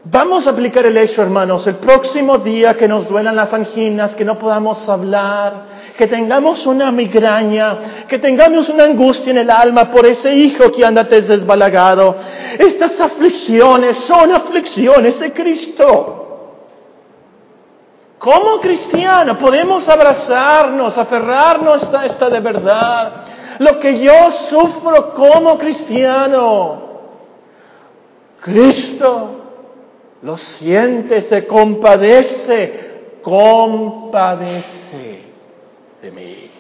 Vamos 0.04 0.48
a 0.48 0.52
aplicar 0.52 0.84
el 0.88 0.98
hecho, 0.98 1.22
hermanos, 1.22 1.68
el 1.68 1.76
próximo 1.76 2.40
día 2.40 2.76
que 2.76 2.88
nos 2.88 3.08
duelan 3.08 3.36
las 3.36 3.54
anginas, 3.54 4.16
que 4.16 4.26
no 4.26 4.40
podamos 4.40 4.90
hablar, 4.90 5.94
que 5.96 6.08
tengamos 6.08 6.66
una 6.66 6.92
migraña, 6.92 8.06
que 8.08 8.18
tengamos 8.18 8.68
una 8.70 8.86
angustia 8.86 9.30
en 9.30 9.38
el 9.38 9.52
alma 9.52 9.92
por 9.92 10.08
ese 10.08 10.34
hijo 10.34 10.72
que 10.72 10.84
anda 10.84 11.04
desbalagado. 11.04 12.16
Estas 12.58 13.00
aflicciones 13.00 13.98
son 14.00 14.34
aflicciones 14.34 15.20
de 15.20 15.32
Cristo. 15.34 16.27
Como 18.20 18.60
cristiano 18.60 19.38
podemos 19.38 19.88
abrazarnos, 19.88 20.98
aferrarnos 20.98 21.94
a 21.94 22.06
esta 22.06 22.30
de 22.30 22.40
verdad. 22.40 23.14
Lo 23.60 23.80
que 23.80 24.00
yo 24.00 24.32
sufro 24.50 25.14
como 25.14 25.58
cristiano, 25.58 26.82
Cristo 28.42 29.30
lo 30.22 30.38
siente, 30.38 31.22
se 31.22 31.46
compadece, 31.46 33.20
compadece 33.22 35.22
de 36.02 36.12
mí. 36.12 36.52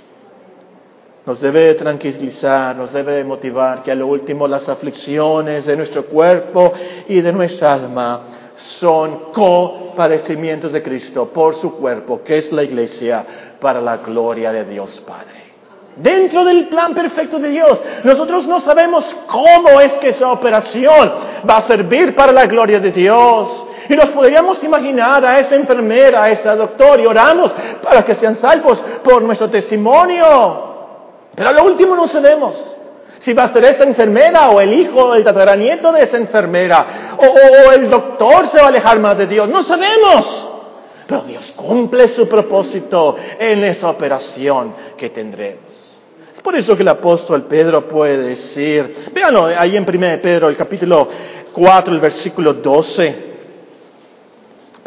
Nos 1.25 1.41
debe 1.41 1.73
tranquilizar, 1.73 2.75
nos 2.75 2.93
debe 2.93 3.23
motivar 3.23 3.83
que 3.83 3.91
a 3.91 3.95
lo 3.95 4.07
último 4.07 4.47
las 4.47 4.69
aflicciones 4.69 5.65
de 5.65 5.75
nuestro 5.75 6.05
cuerpo 6.05 6.71
y 7.07 7.19
de 7.19 7.33
nuestra 7.33 7.73
alma 7.73 8.46
son 8.57 9.31
copadecimientos 9.31 10.71
de 10.71 10.83
Cristo 10.83 11.29
por 11.29 11.55
su 11.55 11.73
cuerpo, 11.75 12.21
que 12.23 12.37
es 12.37 12.51
la 12.51 12.63
iglesia, 12.63 13.25
para 13.59 13.81
la 13.81 13.97
gloria 13.97 14.51
de 14.51 14.65
Dios 14.65 14.99
Padre. 15.07 15.47
Dentro 15.95 16.45
del 16.45 16.67
plan 16.67 16.93
perfecto 16.93 17.39
de 17.39 17.49
Dios, 17.49 17.81
nosotros 18.03 18.45
no 18.45 18.59
sabemos 18.59 19.17
cómo 19.25 19.81
es 19.81 19.97
que 19.97 20.09
esa 20.09 20.31
operación 20.31 21.11
va 21.49 21.57
a 21.57 21.61
servir 21.61 22.15
para 22.15 22.31
la 22.31 22.45
gloria 22.45 22.79
de 22.79 22.91
Dios. 22.91 23.65
Y 23.89 23.95
nos 23.95 24.09
podríamos 24.09 24.63
imaginar 24.63 25.25
a 25.25 25.39
esa 25.39 25.55
enfermera, 25.55 26.23
a 26.23 26.29
ese 26.29 26.47
doctor, 26.49 26.99
y 26.99 27.05
oramos 27.05 27.51
para 27.81 28.03
que 28.03 28.13
sean 28.13 28.35
salvos 28.35 28.79
por 29.03 29.23
nuestro 29.23 29.49
testimonio. 29.49 30.67
Pero 31.33 31.49
a 31.49 31.53
lo 31.53 31.63
último 31.63 31.95
no 31.95 32.05
sabemos 32.07 32.76
si 33.27 33.33
va 33.33 33.43
a 33.43 33.51
ser 33.51 33.65
esa 33.65 33.83
enfermera 33.83 34.51
o 34.51 34.61
el 34.61 34.71
hijo, 34.71 35.13
el 35.13 35.21
tataranieto 35.21 35.91
de 35.91 36.03
esa 36.03 36.15
enfermera, 36.15 37.17
o, 37.17 37.73
el 37.73 37.89
doctor 37.89 38.47
se 38.47 38.57
va 38.57 38.63
a 38.63 38.67
alejar 38.69 39.01
más 39.01 39.17
de 39.17 39.27
Dios. 39.27 39.49
No 39.49 39.63
sabemos. 39.63 40.49
pero 41.05 41.23
Dios 41.23 41.51
cumple 41.53 42.07
su 42.07 42.25
propósito 42.25 43.17
en 43.37 43.65
esa 43.65 43.89
operación 43.89 44.73
que 44.95 45.09
tendremos. 45.09 45.59
Es 46.33 46.41
por 46.41 46.55
eso 46.55 46.73
que 46.77 46.83
el 46.83 46.87
apóstol 46.87 47.43
Pedro 47.43 47.85
puede 47.85 48.29
decir, 48.29 49.09
véanlo 49.13 49.47
ahí 49.47 49.75
en 49.75 49.83
1 49.83 50.21
Pedro, 50.21 50.47
el 50.47 50.55
capítulo 50.55 51.09
4, 51.51 51.93
el 51.93 51.99
versículo 51.99 52.53
12. 52.53 53.25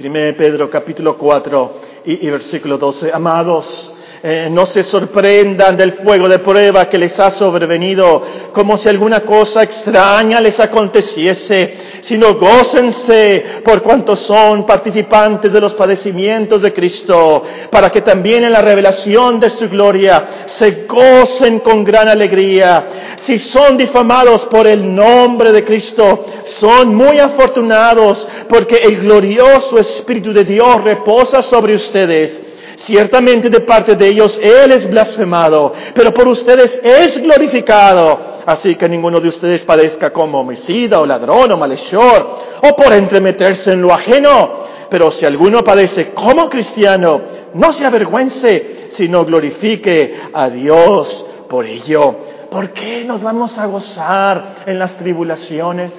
1 0.02 0.12
Pedro 0.34 0.70
capítulo 0.70 1.18
4 1.18 1.72
y, 2.06 2.26
y 2.26 2.30
versículo 2.30 2.78
12. 2.78 3.10
Amados, 3.12 3.92
eh, 4.22 4.48
no 4.50 4.66
se 4.66 4.82
sorprendan 4.82 5.78
del 5.78 5.94
fuego 5.94 6.28
de 6.28 6.40
prueba 6.40 6.86
que 6.90 6.98
les 6.98 7.18
ha 7.18 7.30
sobrevenido, 7.30 8.22
como 8.52 8.76
si 8.76 8.86
alguna 8.86 9.20
cosa 9.20 9.62
extraña 9.62 10.42
les 10.42 10.60
aconteciese, 10.60 12.00
sino 12.02 12.34
gócense 12.34 13.62
por 13.64 13.80
cuanto 13.80 14.14
son 14.14 14.66
participantes 14.66 15.50
de 15.50 15.60
los 15.62 15.72
padecimientos 15.72 16.60
de 16.60 16.70
Cristo, 16.70 17.42
para 17.70 17.88
que 17.88 18.02
también 18.02 18.44
en 18.44 18.52
la 18.52 18.60
revelación 18.60 19.40
de 19.40 19.48
su 19.48 19.70
gloria 19.70 20.44
se 20.44 20.84
gocen 20.86 21.60
con 21.60 21.82
gran 21.82 22.08
alegría. 22.08 23.14
Si 23.16 23.38
son 23.38 23.78
difamados 23.78 24.44
por 24.46 24.66
el 24.66 24.94
nombre 24.94 25.50
de 25.50 25.64
Cristo, 25.64 26.26
son 26.44 26.94
muy 26.94 27.18
afortunados, 27.18 28.28
porque 28.46 28.76
el 28.82 29.00
glorioso 29.00 29.78
Espíritu 29.78 30.30
de 30.30 30.44
Dios 30.44 30.84
reposa 30.84 31.40
sobre 31.40 31.74
ustedes. 31.74 32.49
Ciertamente 32.80 33.50
de 33.50 33.60
parte 33.60 33.94
de 33.94 34.08
ellos 34.08 34.40
Él 34.42 34.72
es 34.72 34.88
blasfemado, 34.88 35.72
pero 35.94 36.14
por 36.14 36.26
ustedes 36.26 36.80
es 36.82 37.20
glorificado. 37.20 38.40
Así 38.46 38.74
que 38.76 38.88
ninguno 38.88 39.20
de 39.20 39.28
ustedes 39.28 39.62
padezca 39.64 40.10
como 40.10 40.40
homicida 40.40 40.98
o 40.98 41.04
ladrón 41.04 41.52
o 41.52 41.58
malhechor 41.58 42.38
o 42.62 42.74
por 42.74 42.92
entremeterse 42.94 43.74
en 43.74 43.82
lo 43.82 43.92
ajeno. 43.92 44.64
Pero 44.88 45.10
si 45.10 45.26
alguno 45.26 45.62
padece 45.62 46.12
como 46.12 46.48
cristiano, 46.48 47.20
no 47.52 47.70
se 47.70 47.84
avergüence, 47.84 48.88
sino 48.92 49.26
glorifique 49.26 50.14
a 50.32 50.48
Dios 50.48 51.26
por 51.48 51.66
ello. 51.66 52.16
¿Por 52.50 52.70
qué 52.70 53.04
nos 53.04 53.22
vamos 53.22 53.58
a 53.58 53.66
gozar 53.66 54.62
en 54.64 54.78
las 54.78 54.96
tribulaciones? 54.96 55.92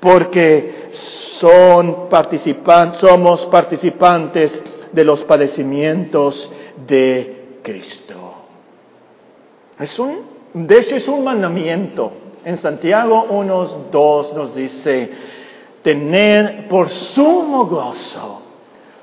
Porque 0.00 0.88
son 0.92 2.08
participantes, 2.08 2.98
somos 2.98 3.46
participantes 3.46 4.62
de 4.92 5.04
los 5.04 5.24
padecimientos 5.24 6.52
de 6.86 7.58
Cristo. 7.62 8.34
Es 9.78 9.98
un, 9.98 10.18
de 10.54 10.78
hecho 10.78 10.96
es 10.96 11.08
un 11.08 11.24
mandamiento. 11.24 12.12
En 12.44 12.56
Santiago 12.56 13.26
1.2 13.28 14.32
nos 14.34 14.54
dice, 14.54 15.10
tener 15.82 16.68
por 16.68 16.88
sumo 16.88 17.66
gozo 17.66 18.40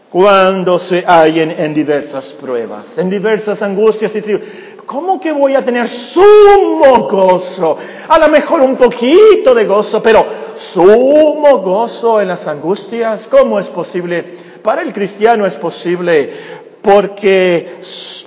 cuando 0.09 0.79
se 0.79 1.03
hallen 1.05 1.51
en 1.51 1.73
diversas 1.73 2.25
pruebas, 2.33 2.97
en 2.97 3.09
diversas 3.09 3.61
angustias 3.61 4.15
y 4.15 4.21
tribulaciones. 4.21 4.69
¿Cómo 4.89 5.19
que 5.19 5.31
voy 5.31 5.53
a 5.53 5.63
tener 5.63 5.87
sumo 5.87 7.07
gozo? 7.07 7.77
A 8.07 8.17
lo 8.17 8.27
mejor 8.27 8.61
un 8.61 8.75
poquito 8.75 9.53
de 9.53 9.65
gozo, 9.65 10.01
pero 10.01 10.25
sumo 10.55 11.59
gozo 11.59 12.19
en 12.19 12.29
las 12.29 12.47
angustias. 12.47 13.27
¿Cómo 13.29 13.59
es 13.59 13.67
posible? 13.67 14.48
Para 14.69 14.83
el 14.83 14.93
cristiano 14.93 15.47
es 15.47 15.57
posible 15.57 16.31
porque 16.79 17.79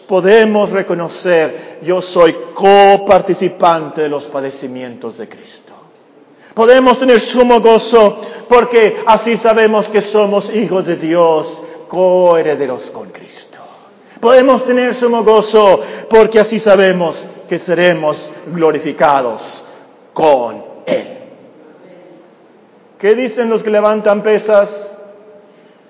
podemos 0.08 0.70
reconocer, 0.70 1.78
yo 1.82 2.02
soy 2.02 2.34
coparticipante 2.52 4.00
de 4.00 4.08
los 4.08 4.24
padecimientos 4.24 5.18
de 5.18 5.28
Cristo. 5.28 5.72
Podemos 6.52 6.98
tener 6.98 7.20
sumo 7.20 7.60
gozo 7.60 8.20
porque 8.48 9.04
así 9.06 9.36
sabemos 9.36 9.88
que 9.88 10.00
somos 10.00 10.52
hijos 10.52 10.84
de 10.84 10.96
Dios, 10.96 11.62
coherederos 11.86 12.90
con 12.90 13.10
Cristo. 13.10 13.58
Podemos 14.18 14.66
tener 14.66 14.94
sumo 14.94 15.22
gozo 15.22 15.80
porque 16.10 16.40
así 16.40 16.58
sabemos 16.58 17.24
que 17.48 17.58
seremos 17.58 18.28
glorificados 18.46 19.64
con 20.12 20.64
Él. 20.86 21.06
¿Qué 22.98 23.14
dicen 23.14 23.48
los 23.48 23.62
que 23.62 23.70
levantan 23.70 24.24
pesas? 24.24 24.91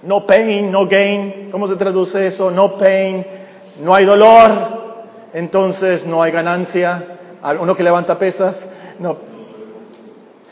No 0.03 0.27
pain, 0.27 0.71
no 0.71 0.87
gain. 0.87 1.51
¿Cómo 1.51 1.69
se 1.69 1.77
traduce 1.77 2.27
eso? 2.27 2.51
No 2.51 2.77
pain, 2.77 3.25
no 3.81 3.95
hay 3.95 4.05
dolor, 4.05 5.05
entonces 5.33 6.05
no 6.07 6.23
hay 6.23 6.33
ganancia. 6.33 7.19
Uno 7.61 7.77
que 7.77 7.83
levanta 7.83 8.19
pesas, 8.19 8.69
no. 8.99 9.17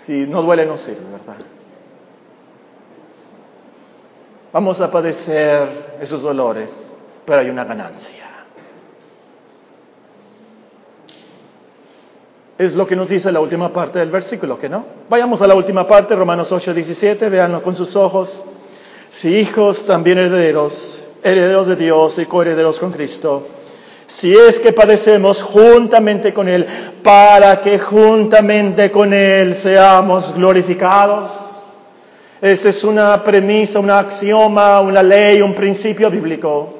Si 0.07 0.27
no 0.27 0.43
duele, 0.43 0.67
no 0.67 0.79
sirve, 0.79 1.05
¿verdad? 1.11 1.37
Vamos 4.53 4.81
a 4.81 4.91
padecer 4.91 5.97
esos 6.01 6.23
dolores, 6.23 6.71
pero 7.25 7.41
hay 7.41 7.51
una 7.51 7.65
ganancia. 7.65 8.27
Es 12.59 12.75
lo 12.75 12.87
que 12.87 12.97
nos 12.97 13.09
dice 13.09 13.31
la 13.33 13.41
última 13.41 13.73
parte 13.73 14.01
del 14.01 14.11
versículo, 14.11 14.59
¿que 14.59 14.69
no? 14.69 14.85
Vayamos 15.09 15.41
a 15.41 15.47
la 15.47 15.55
última 15.55 15.87
parte, 15.87 16.15
Romanos 16.15 16.53
8, 16.53 16.75
17, 16.75 17.29
véanlo 17.29 17.63
con 17.63 17.75
sus 17.75 17.97
ojos 17.97 18.45
si 19.11 19.29
hijos 19.29 19.85
también 19.87 20.19
herederos, 20.19 21.05
herederos 21.23 21.67
de 21.67 21.77
Dios 21.77 22.19
y 22.19 22.27
coherederos 22.27 22.79
con 22.79 22.93
Cristo, 22.93 23.47
si 24.07 24.33
es 24.33 24.59
que 24.59 24.73
padecemos 24.73 25.43
juntamente 25.43 26.33
con 26.33 26.49
Él, 26.49 26.67
para 27.03 27.61
que 27.61 27.79
juntamente 27.79 28.91
con 28.91 29.13
Él 29.13 29.55
seamos 29.55 30.35
glorificados. 30.35 31.31
Esa 32.41 32.71
es 32.71 32.83
una 32.85 33.23
premisa, 33.23 33.79
un 33.79 33.91
axioma, 33.91 34.81
una 34.81 35.03
ley, 35.03 35.43
un 35.43 35.55
principio 35.55 36.11
bíblico. 36.11 36.75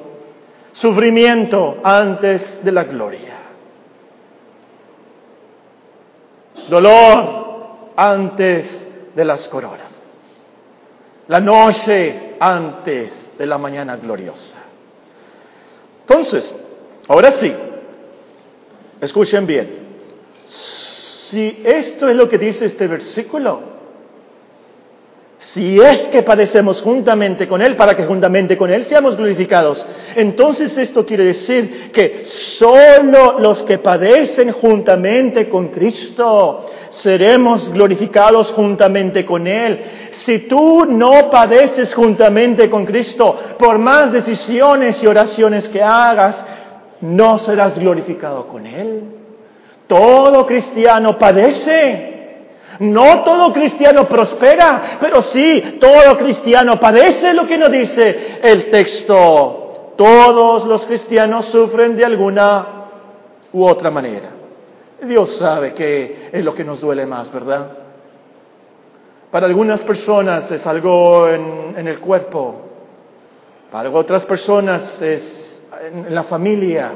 Sufrimiento 0.73 1.77
antes 1.83 2.63
de 2.63 2.71
la 2.71 2.83
gloria. 2.85 3.35
Dolor 6.69 7.91
antes 7.95 8.89
de 9.13 9.25
las 9.25 9.47
coronas 9.47 9.90
la 11.27 11.39
noche 11.39 12.35
antes 12.39 13.31
de 13.37 13.45
la 13.45 13.57
mañana 13.57 13.95
gloriosa. 13.95 14.57
Entonces, 16.01 16.55
ahora 17.07 17.31
sí, 17.31 17.53
escuchen 18.99 19.45
bien, 19.45 19.79
si 20.45 21.61
esto 21.63 22.09
es 22.09 22.15
lo 22.15 22.27
que 22.27 22.37
dice 22.37 22.65
este 22.65 22.87
versículo, 22.87 23.71
si 25.37 25.81
es 25.81 26.07
que 26.09 26.21
padecemos 26.21 26.81
juntamente 26.81 27.47
con 27.47 27.61
Él, 27.61 27.75
para 27.75 27.95
que 27.95 28.05
juntamente 28.05 28.55
con 28.55 28.69
Él 28.69 28.85
seamos 28.85 29.17
glorificados, 29.17 29.85
entonces 30.15 30.77
esto 30.77 31.03
quiere 31.03 31.25
decir 31.25 31.91
que 31.91 32.25
solo 32.25 33.39
los 33.39 33.63
que 33.63 33.79
padecen 33.79 34.51
juntamente 34.51 35.49
con 35.49 35.69
Cristo 35.69 36.69
seremos 36.89 37.71
glorificados 37.73 38.51
juntamente 38.51 39.25
con 39.25 39.47
Él. 39.47 40.09
Si 40.23 40.39
tú 40.39 40.85
no 40.85 41.31
padeces 41.31 41.95
juntamente 41.95 42.69
con 42.69 42.85
Cristo, 42.85 43.35
por 43.57 43.79
más 43.79 44.11
decisiones 44.11 45.01
y 45.01 45.07
oraciones 45.07 45.67
que 45.67 45.81
hagas, 45.81 46.45
no 47.01 47.39
serás 47.39 47.77
glorificado 47.79 48.47
con 48.47 48.67
Él. 48.67 49.03
Todo 49.87 50.45
cristiano 50.45 51.17
padece. 51.17 52.09
No 52.81 53.23
todo 53.23 53.51
cristiano 53.51 54.07
prospera, 54.07 54.97
pero 54.99 55.21
sí, 55.21 55.77
todo 55.79 56.17
cristiano 56.17 56.79
padece 56.79 57.33
lo 57.33 57.47
que 57.47 57.57
nos 57.57 57.71
dice 57.71 58.39
el 58.43 58.69
texto. 58.69 59.93
Todos 59.97 60.65
los 60.65 60.85
cristianos 60.85 61.45
sufren 61.45 61.95
de 61.95 62.05
alguna 62.05 62.67
u 63.53 63.65
otra 63.65 63.89
manera. 63.89 64.29
Dios 65.03 65.35
sabe 65.35 65.73
que 65.73 66.29
es 66.31 66.45
lo 66.45 66.53
que 66.53 66.63
nos 66.63 66.79
duele 66.79 67.07
más, 67.07 67.31
¿verdad? 67.33 67.80
Para 69.31 69.47
algunas 69.47 69.79
personas 69.81 70.51
es 70.51 70.67
algo 70.67 71.25
en, 71.29 71.87
el 71.87 71.99
cuerpo, 71.99 72.53
para 73.71 73.89
otras 73.89 74.25
personas 74.25 75.01
es 75.01 75.63
en 75.81 76.13
la 76.13 76.23
familia 76.23 76.91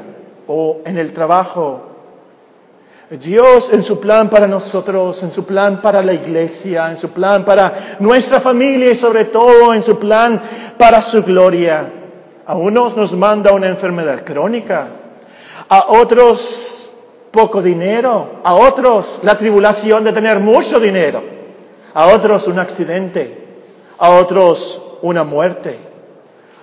o 0.46 0.82
en 0.84 0.98
el 0.98 1.14
trabajo. 1.14 1.80
Dios 3.08 3.72
en 3.72 3.82
su 3.82 3.98
plan 3.98 4.28
para 4.28 4.46
nosotros, 4.46 5.22
en 5.22 5.30
su 5.30 5.46
plan 5.46 5.80
para 5.80 6.02
la 6.02 6.12
iglesia, 6.12 6.90
en 6.90 6.98
su 6.98 7.08
plan 7.08 7.42
para 7.42 7.96
nuestra 8.00 8.40
familia 8.40 8.90
y 8.90 8.96
sobre 8.96 9.26
todo 9.26 9.72
en 9.72 9.82
su 9.82 9.98
plan 9.98 10.74
para 10.76 11.00
su 11.00 11.22
gloria. 11.22 11.90
A 12.44 12.54
unos 12.54 12.94
nos 12.94 13.14
manda 13.14 13.50
una 13.52 13.68
enfermedad 13.68 14.24
crónica, 14.24 14.88
a 15.70 15.86
otros 15.88 16.92
poco 17.30 17.62
dinero, 17.62 18.40
a 18.44 18.54
otros 18.54 19.20
la 19.22 19.38
tribulación 19.38 20.04
de 20.04 20.12
tener 20.12 20.38
mucho 20.38 20.78
dinero, 20.78 21.35
a 21.96 22.08
otros 22.08 22.46
un 22.46 22.58
accidente, 22.58 23.38
a 23.96 24.10
otros 24.10 24.82
una 25.00 25.24
muerte, 25.24 25.78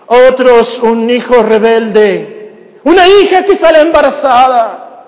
a 0.08 0.30
otros 0.30 0.78
un 0.84 1.10
hijo 1.10 1.42
rebelde, 1.42 2.78
una 2.84 3.08
hija 3.08 3.42
que 3.44 3.56
sale 3.56 3.80
embarazada, 3.82 5.08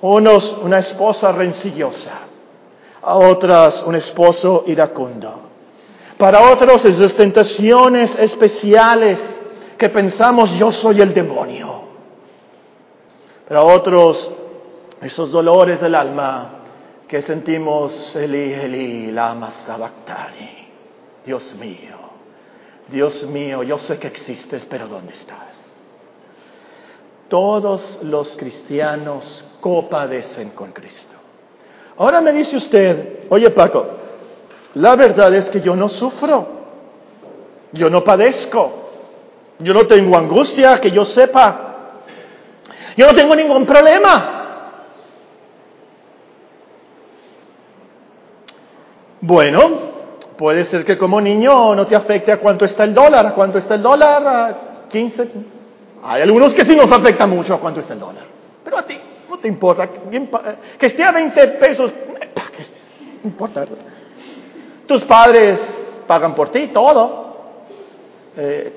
unos 0.00 0.58
una 0.60 0.80
esposa 0.80 1.30
rencillosa, 1.30 2.22
a 3.00 3.14
otras 3.18 3.84
un 3.84 3.94
esposo 3.94 4.64
iracundo. 4.66 5.42
Para 6.18 6.50
otros 6.50 6.84
esas 6.84 7.14
tentaciones 7.14 8.18
especiales 8.18 9.20
que 9.78 9.88
pensamos 9.90 10.58
yo 10.58 10.72
soy 10.72 11.00
el 11.00 11.14
demonio. 11.14 11.82
Pero 13.46 13.64
otros, 13.64 14.28
esos 15.00 15.30
dolores 15.30 15.80
del 15.80 15.94
alma 15.94 16.55
que 17.08 17.22
sentimos, 17.22 18.14
Eli, 18.16 18.52
Eli, 18.52 19.12
lama 19.12 19.50
sabactani. 19.50 20.66
Dios 21.24 21.54
mío, 21.54 21.96
Dios 22.88 23.24
mío, 23.24 23.62
yo 23.62 23.78
sé 23.78 23.98
que 23.98 24.08
existes, 24.08 24.64
pero 24.68 24.86
¿dónde 24.88 25.12
estás? 25.12 25.56
Todos 27.28 27.98
los 28.02 28.36
cristianos 28.36 29.44
copadecen 29.60 30.50
con 30.50 30.72
Cristo. 30.72 31.16
Ahora 31.96 32.20
me 32.20 32.32
dice 32.32 32.56
usted, 32.56 33.24
oye 33.28 33.50
Paco, 33.50 33.86
la 34.74 34.94
verdad 34.94 35.34
es 35.34 35.48
que 35.48 35.60
yo 35.60 35.74
no 35.74 35.88
sufro, 35.88 36.46
yo 37.72 37.90
no 37.90 38.04
padezco, 38.04 38.90
yo 39.58 39.72
no 39.72 39.86
tengo 39.86 40.16
angustia, 40.16 40.80
que 40.80 40.90
yo 40.90 41.04
sepa, 41.04 41.92
yo 42.96 43.06
no 43.06 43.14
tengo 43.14 43.34
ningún 43.34 43.64
problema. 43.64 44.35
Bueno, 49.26 49.60
puede 50.38 50.64
ser 50.66 50.84
que 50.84 50.96
como 50.96 51.20
niño 51.20 51.74
no 51.74 51.84
te 51.88 51.96
afecte 51.96 52.30
a 52.30 52.38
cuánto 52.38 52.64
está 52.64 52.84
el 52.84 52.94
dólar, 52.94 53.26
a 53.26 53.34
cuánto 53.34 53.58
está 53.58 53.74
el 53.74 53.82
dólar, 53.82 54.24
a 54.24 54.88
15. 54.88 55.28
Hay 56.04 56.22
algunos 56.22 56.54
que 56.54 56.64
sí 56.64 56.76
nos 56.76 56.90
afecta 56.92 57.26
mucho 57.26 57.54
a 57.54 57.58
cuánto 57.58 57.80
está 57.80 57.94
el 57.94 57.98
dólar, 57.98 58.22
pero 58.62 58.78
a 58.78 58.84
ti 58.84 58.96
no 59.28 59.38
te 59.38 59.48
importa, 59.48 59.88
que 60.78 60.86
esté 60.86 61.02
a 61.02 61.10
20 61.10 61.48
pesos, 61.48 61.92
no 63.24 63.28
importa. 63.28 63.64
Tus 64.86 65.02
padres 65.02 65.58
pagan 66.06 66.32
por 66.32 66.50
ti 66.50 66.68
todo. 66.68 67.26
Eh, 68.36 68.72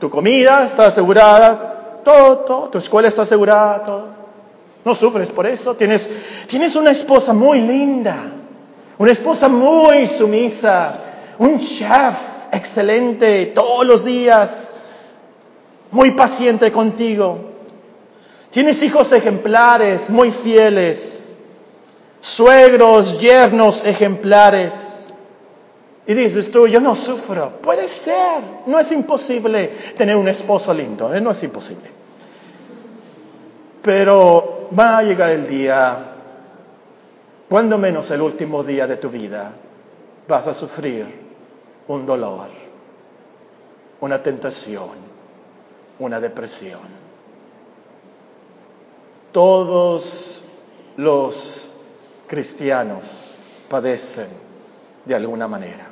tu 0.00 0.10
comida 0.10 0.64
está 0.64 0.86
asegurada, 0.86 2.00
todo, 2.02 2.38
todo, 2.38 2.68
tu 2.70 2.78
escuela 2.78 3.06
está 3.06 3.22
asegurada, 3.22 3.84
todo. 3.84 4.08
No 4.84 4.96
sufres 4.96 5.30
por 5.30 5.46
eso. 5.46 5.76
Tienes, 5.76 6.08
tienes 6.48 6.74
una 6.74 6.90
esposa 6.90 7.32
muy 7.32 7.60
linda, 7.60 8.32
una 8.98 9.12
esposa 9.12 9.48
muy 9.48 10.06
sumisa, 10.06 11.00
un 11.38 11.58
chef 11.58 12.14
excelente 12.52 13.46
todos 13.46 13.86
los 13.86 14.04
días, 14.04 14.50
muy 15.90 16.12
paciente 16.12 16.72
contigo. 16.72 17.52
Tienes 18.50 18.82
hijos 18.82 19.12
ejemplares, 19.12 20.08
muy 20.08 20.30
fieles, 20.30 21.36
suegros, 22.20 23.20
yernos 23.20 23.84
ejemplares. 23.84 24.74
Y 26.06 26.14
dices 26.14 26.50
tú, 26.50 26.66
yo 26.66 26.80
no 26.80 26.94
sufro. 26.94 27.58
Puede 27.60 27.88
ser, 27.88 28.42
no 28.66 28.78
es 28.78 28.90
imposible 28.92 29.92
tener 29.96 30.16
un 30.16 30.28
esposo 30.28 30.72
lindo, 30.72 31.12
¿eh? 31.14 31.20
no 31.20 31.32
es 31.32 31.42
imposible. 31.42 31.90
Pero 33.82 34.68
va 34.76 34.98
a 34.98 35.02
llegar 35.02 35.30
el 35.30 35.46
día, 35.48 36.15
cuando 37.48 37.78
menos 37.78 38.10
el 38.10 38.22
último 38.22 38.62
día 38.62 38.86
de 38.86 38.96
tu 38.96 39.08
vida, 39.08 39.52
vas 40.28 40.46
a 40.46 40.54
sufrir 40.54 41.06
un 41.88 42.04
dolor, 42.04 42.48
una 44.00 44.22
tentación, 44.22 44.90
una 45.98 46.20
depresión 46.20 47.06
todos 49.36 50.42
los 50.96 51.68
cristianos 52.26 53.04
padecen 53.68 54.28
de 55.04 55.14
alguna 55.14 55.46
manera. 55.46 55.88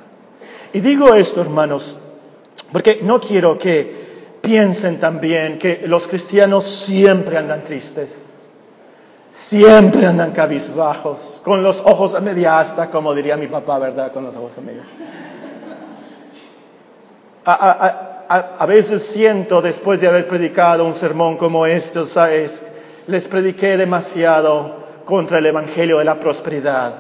Y 0.72 0.80
digo 0.80 1.12
esto, 1.14 1.42
hermanos, 1.42 1.94
porque 2.72 3.00
no 3.02 3.20
quiero 3.20 3.58
que 3.58 4.38
piensen 4.40 4.98
también 4.98 5.58
que 5.58 5.82
los 5.86 6.08
cristianos 6.08 6.64
siempre 6.64 7.36
andan 7.36 7.64
tristes, 7.64 8.18
siempre 9.34 10.06
andan 10.06 10.32
cabizbajos, 10.32 11.40
con 11.44 11.62
los 11.62 11.80
ojos 11.80 12.14
a 12.14 12.20
media 12.20 12.60
asta, 12.60 12.90
como 12.90 13.14
diría 13.14 13.36
mi 13.36 13.48
papá, 13.48 13.78
¿verdad? 13.78 14.12
Con 14.12 14.24
los 14.24 14.36
ojos 14.36 14.52
a 14.56 14.60
media. 14.60 14.82
A, 17.46 18.66
veces 18.66 19.02
siento, 19.06 19.60
después 19.60 20.00
de 20.00 20.08
haber 20.08 20.26
predicado 20.28 20.84
un 20.84 20.94
sermón 20.94 21.36
como 21.36 21.66
este, 21.66 22.06
¿sabes? 22.06 22.62
les 23.06 23.28
prediqué 23.28 23.76
demasiado 23.76 24.84
contra 25.04 25.38
el 25.38 25.46
Evangelio 25.46 25.98
de 25.98 26.04
la 26.04 26.18
prosperidad. 26.18 26.94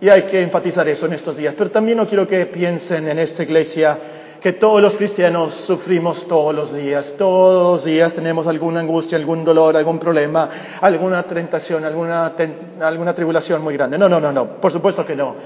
Y 0.00 0.08
hay 0.08 0.22
que 0.22 0.42
enfatizar 0.42 0.86
eso 0.88 1.06
en 1.06 1.14
estos 1.14 1.36
días. 1.36 1.54
Pero 1.56 1.70
también 1.70 1.96
no 1.98 2.06
quiero 2.06 2.26
que 2.26 2.46
piensen 2.46 3.08
en 3.08 3.18
esta 3.18 3.42
iglesia 3.42 3.98
que 4.40 4.54
todos 4.54 4.80
los 4.80 4.96
cristianos 4.96 5.54
sufrimos 5.54 6.26
todos 6.26 6.54
los 6.54 6.74
días. 6.74 7.14
Todos 7.18 7.72
los 7.72 7.84
días 7.84 8.12
tenemos 8.14 8.46
alguna 8.46 8.80
angustia, 8.80 9.18
algún 9.18 9.44
dolor, 9.44 9.76
algún 9.76 9.98
problema, 9.98 10.48
alguna 10.80 11.22
tentación, 11.24 11.84
alguna, 11.84 12.32
alguna 12.80 13.14
tribulación 13.14 13.62
muy 13.62 13.74
grande. 13.74 13.98
No, 13.98 14.08
no, 14.08 14.18
no, 14.18 14.32
no. 14.32 14.46
Por 14.60 14.72
supuesto 14.72 15.04
que 15.04 15.14
no. 15.14 15.36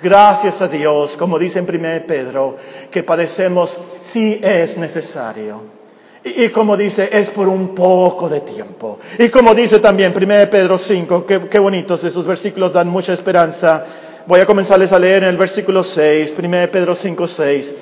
Gracias 0.00 0.60
a 0.62 0.68
Dios, 0.68 1.16
como 1.16 1.38
dice 1.38 1.58
en 1.58 1.68
1 1.68 2.06
Pedro, 2.06 2.56
que 2.90 3.02
padecemos 3.02 3.76
si 4.12 4.38
es 4.40 4.78
necesario. 4.78 5.74
Y, 6.22 6.48
como 6.48 6.74
dice, 6.74 7.10
es 7.12 7.28
por 7.30 7.48
un 7.48 7.74
poco 7.74 8.28
de 8.30 8.40
tiempo. 8.40 8.98
Y 9.18 9.28
como 9.28 9.54
dice 9.54 9.78
también 9.80 10.14
1 10.16 10.26
Pedro 10.48 10.78
5, 10.78 11.26
qué, 11.26 11.48
qué 11.50 11.58
bonitos 11.58 12.02
esos 12.04 12.26
versículos 12.26 12.72
dan 12.72 12.88
mucha 12.88 13.12
esperanza. 13.12 13.84
Voy 14.26 14.40
a 14.40 14.46
comenzarles 14.46 14.90
a 14.90 14.98
leer 14.98 15.24
en 15.24 15.30
el 15.30 15.36
versículo 15.36 15.82
6, 15.82 16.34
1 16.38 16.50
Pedro 16.72 16.94
5, 16.94 17.26
6. 17.26 17.76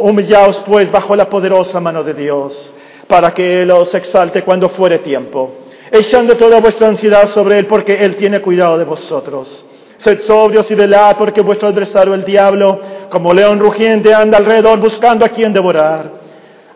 Humillaos 0.00 0.62
pues 0.66 0.90
bajo 0.90 1.14
la 1.16 1.28
poderosa 1.28 1.80
mano 1.80 2.02
de 2.02 2.14
Dios, 2.14 2.72
para 3.06 3.32
que 3.32 3.62
Él 3.62 3.70
os 3.70 3.94
exalte 3.94 4.42
cuando 4.42 4.68
fuere 4.68 4.98
tiempo, 4.98 5.52
echando 5.90 6.36
toda 6.36 6.60
vuestra 6.60 6.88
ansiedad 6.88 7.28
sobre 7.28 7.58
Él, 7.58 7.66
porque 7.66 7.94
Él 7.94 8.16
tiene 8.16 8.40
cuidado 8.40 8.78
de 8.78 8.84
vosotros. 8.84 9.64
Sed 9.98 10.20
sobrios 10.22 10.70
y 10.70 10.74
velad, 10.74 11.16
porque 11.16 11.40
vuestro 11.40 11.68
adversario 11.68 12.14
el 12.14 12.24
diablo, 12.24 12.80
como 13.10 13.32
león 13.32 13.58
rugiente, 13.58 14.12
anda 14.12 14.38
alrededor 14.38 14.78
buscando 14.78 15.24
a 15.24 15.28
quien 15.28 15.52
devorar 15.52 16.26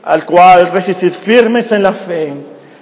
al 0.02 0.24
cual 0.24 0.70
resistid 0.70 1.12
firmes 1.12 1.70
en 1.72 1.82
la 1.82 1.92
fe, 1.92 2.32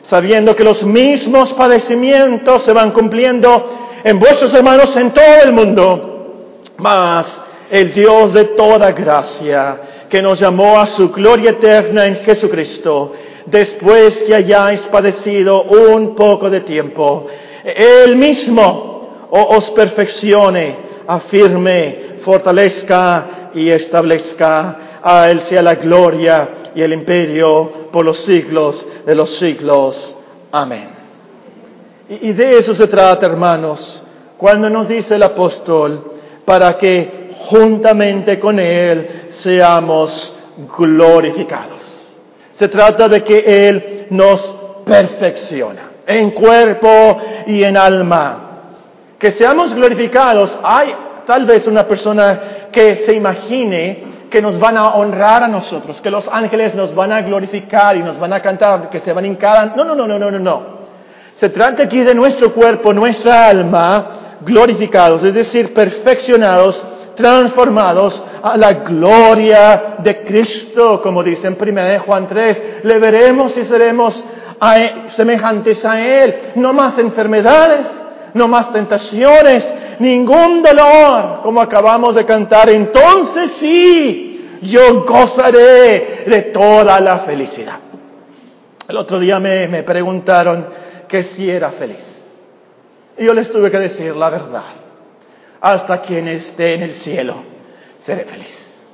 sabiendo 0.03 0.55
que 0.55 0.64
los 0.64 0.85
mismos 0.85 1.53
padecimientos 1.53 2.62
se 2.62 2.72
van 2.72 2.92
cumpliendo 2.92 3.88
en 4.05 4.18
vuestros 4.18 4.53
hermanos 4.55 4.96
en 4.96 5.12
todo 5.12 5.42
el 5.44 5.53
mundo. 5.53 6.55
Mas 6.77 7.42
el 7.70 7.92
Dios 7.92 8.33
de 8.33 8.44
toda 8.44 8.92
gracia, 8.92 9.97
que 10.08 10.22
nos 10.22 10.40
llamó 10.40 10.78
a 10.78 10.86
su 10.86 11.10
gloria 11.10 11.50
eterna 11.50 12.06
en 12.06 12.16
Jesucristo, 12.16 13.12
después 13.46 14.22
que 14.22 14.34
hayáis 14.34 14.82
padecido 14.86 15.62
un 15.62 16.14
poco 16.14 16.50
de 16.50 16.60
tiempo, 16.60 17.26
Él 17.64 18.16
mismo 18.16 19.28
os 19.30 19.70
perfeccione, 19.72 20.76
afirme, 21.06 22.16
fortalezca 22.20 23.50
y 23.54 23.68
establezca. 23.70 25.00
A 25.02 25.30
Él 25.30 25.40
sea 25.42 25.62
la 25.62 25.76
gloria 25.76 26.48
y 26.74 26.82
el 26.82 26.92
imperio 26.92 27.88
por 27.92 28.04
los 28.04 28.18
siglos 28.18 28.88
de 29.06 29.14
los 29.14 29.30
siglos. 29.30 30.16
Amén. 30.50 30.88
Y, 32.08 32.32
de 32.32 32.58
eso 32.58 32.74
se 32.74 32.86
trata, 32.86 33.26
hermanos, 33.26 34.04
cuando 34.36 34.70
nos 34.70 34.88
dice 34.88 35.16
el 35.16 35.22
apóstol, 35.22 36.12
para 36.44 36.76
que 36.78 37.27
juntamente 37.46 38.38
con 38.38 38.59
Él 38.59 39.27
seamos 39.31 40.35
glorificados. 40.77 42.16
Se 42.59 42.68
trata 42.68 43.09
de 43.09 43.22
que 43.22 43.68
Él 43.68 44.07
nos 44.11 44.57
perfecciona 44.85 45.90
en 46.07 46.31
cuerpo 46.31 47.18
y 47.46 47.62
en 47.62 47.77
alma. 47.77 48.44
Que 49.18 49.31
seamos 49.31 49.74
glorificados. 49.74 50.59
Hay 50.62 50.94
tal 51.27 51.44
vez 51.44 51.66
una 51.66 51.87
persona 51.87 52.68
que 52.72 52.96
se 52.96 53.12
imagine 53.12 54.09
que 54.31 54.42
nos 54.42 54.59
van 54.59 54.77
a 54.77 54.94
honrar 54.94 55.42
a 55.42 55.48
nosotros, 55.48 56.01
que 56.01 56.11
los 56.11 56.29
ángeles 56.29 56.74
nos 56.74 56.94
van 56.94 57.12
a 57.12 57.22
glorificar 57.22 57.96
y 57.96 58.01
nos 58.01 58.18
van 58.18 58.33
a 58.33 58.40
cantar, 58.40 58.90
que 58.90 59.01
se 59.01 59.12
van 59.12 59.24
a 59.24 59.27
hincar. 59.27 59.77
No, 59.77 59.85
no, 59.85 59.94
no, 59.94 60.07
no, 60.07 60.18
no, 60.18 60.31
no, 60.31 60.38
no. 60.38 60.79
Se 61.35 61.51
trata 61.51 61.85
aquí 61.85 62.01
de 62.01 62.14
nuestro 62.14 62.53
cuerpo, 62.53 62.92
nuestra 62.92 63.48
alma, 63.48 64.38
glorificados, 64.40 65.22
es 65.24 65.35
decir, 65.35 65.72
perfeccionados, 65.72 66.85
transformados 67.18 68.22
a 68.42 68.57
la 68.57 68.74
gloria 68.74 69.96
de 69.98 70.24
Cristo, 70.24 71.02
como 71.02 71.22
dice 71.22 71.48
en 71.48 71.59
1 71.61 72.00
Juan 72.07 72.28
3, 72.28 72.85
le 72.85 72.98
veremos 72.98 73.57
y 73.57 73.64
seremos 73.64 74.24
e, 74.76 75.11
semejantes 75.11 75.85
a 75.85 76.00
Él, 76.00 76.52
no 76.54 76.72
más 76.72 76.96
enfermedades, 76.98 77.87
no 78.35 78.46
más 78.46 78.72
tentaciones, 78.72 79.70
ningún 79.99 80.62
dolor, 80.62 81.40
como 81.42 81.61
acabamos 81.61 82.14
de 82.14 82.24
cantar. 82.24 82.70
Entonces 82.70 83.51
sí, 83.59 84.59
yo 84.62 85.05
gozaré 85.05 86.24
de 86.24 86.42
toda 86.53 87.01
la 87.01 87.18
felicidad. 87.20 87.80
El 88.88 88.97
otro 88.97 89.18
día 89.18 89.40
me, 89.40 89.82
preguntaron 89.82 90.66
que 91.09 91.24
si 91.24 91.51
era 91.51 91.72
feliz. 91.72 92.32
Y 93.18 93.24
yo 93.24 93.34
les 93.34 93.51
tuve 93.51 93.70
que 93.70 93.78
decir 93.78 94.14
la 94.14 94.30
verdad. 94.30 94.78
Hasta 95.61 96.00
quien 96.00 96.28
esté 96.28 96.74
en 96.74 96.82
el 96.82 96.94
cielo, 96.94 97.36
seré 98.00 98.24
feliz. 98.24 98.84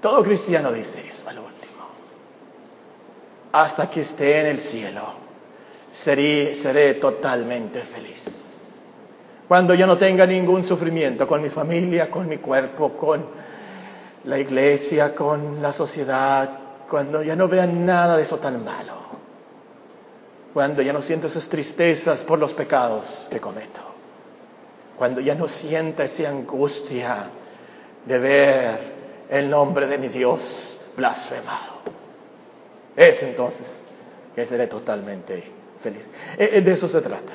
Todo 0.00 0.22
cristiano 0.22 0.72
dice 0.72 1.06
eso 1.08 1.28
al 1.28 1.38
último. 1.38 1.50
hasta 3.52 3.90
que 3.90 4.00
esté 4.02 4.40
en 4.40 4.46
el 4.46 4.58
cielo. 4.60 5.02
Seré, 5.92 6.94
totalmente 6.94 7.82
feliz. 7.82 8.24
Cuando 9.48 9.74
yo 9.74 9.86
no 9.86 9.98
tenga 9.98 10.24
ningún 10.24 10.62
sufrimiento 10.62 11.26
con 11.26 11.42
mi 11.42 11.50
familia, 11.50 12.08
con 12.08 12.28
mi 12.28 12.36
cuerpo, 12.36 12.96
con 12.96 13.26
la 14.24 14.38
iglesia, 14.38 15.14
con 15.14 15.60
la 15.60 15.72
sociedad, 15.72 16.48
cuando 16.88 17.22
ya 17.22 17.34
no 17.34 17.48
vea 17.48 17.66
nada 17.66 18.16
de 18.16 18.22
eso 18.22 18.38
tan 18.38 18.64
malo, 18.64 18.94
cuando 20.54 20.82
ya 20.82 20.92
no 20.92 21.02
siento 21.02 21.26
esas 21.26 21.48
tristezas 21.48 22.22
por 22.22 22.38
los 22.38 22.52
pecados 22.54 23.26
que 23.28 23.40
cometo, 23.40 23.80
cuando 25.00 25.22
ya 25.22 25.34
no 25.34 25.48
sienta 25.48 26.04
esa 26.04 26.28
angustia 26.28 27.30
de 28.04 28.18
ver 28.18 28.80
el 29.30 29.48
nombre 29.48 29.86
de 29.86 29.96
mi 29.96 30.08
Dios 30.08 30.40
blasfemado. 30.94 31.80
Es 32.94 33.22
entonces 33.22 33.82
que 34.34 34.44
seré 34.44 34.66
totalmente 34.66 35.42
feliz. 35.82 36.06
E, 36.36 36.50
e, 36.52 36.60
de 36.60 36.72
eso 36.72 36.86
se 36.86 37.00
trata. 37.00 37.32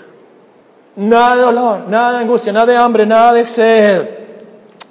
Nada 0.98 1.38
de 1.38 1.42
dolor, 1.42 1.88
nada 1.88 2.12
de 2.12 2.18
angustia, 2.20 2.54
nada 2.54 2.68
de 2.68 2.78
hambre, 2.78 3.04
nada 3.04 3.34
de 3.34 3.44
sed. 3.46 4.10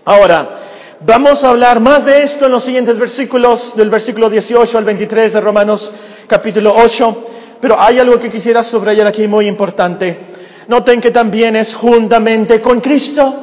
Ahora, 0.04 0.62
Vamos 1.06 1.44
a 1.44 1.50
hablar 1.50 1.80
más 1.80 2.04
de 2.06 2.22
esto 2.22 2.46
en 2.46 2.52
los 2.52 2.64
siguientes 2.64 2.98
versículos, 2.98 3.76
del 3.76 3.90
versículo 3.90 4.30
18 4.30 4.78
al 4.78 4.84
23 4.84 5.34
de 5.34 5.40
Romanos 5.40 5.92
capítulo 6.26 6.72
8, 6.74 7.24
pero 7.60 7.78
hay 7.78 7.98
algo 7.98 8.18
que 8.18 8.30
quisiera 8.30 8.62
subrayar 8.62 9.08
aquí 9.08 9.28
muy 9.28 9.46
importante. 9.46 10.43
Noten 10.68 11.00
que 11.00 11.10
también 11.10 11.56
es 11.56 11.74
juntamente 11.74 12.60
con 12.60 12.80
Cristo, 12.80 13.34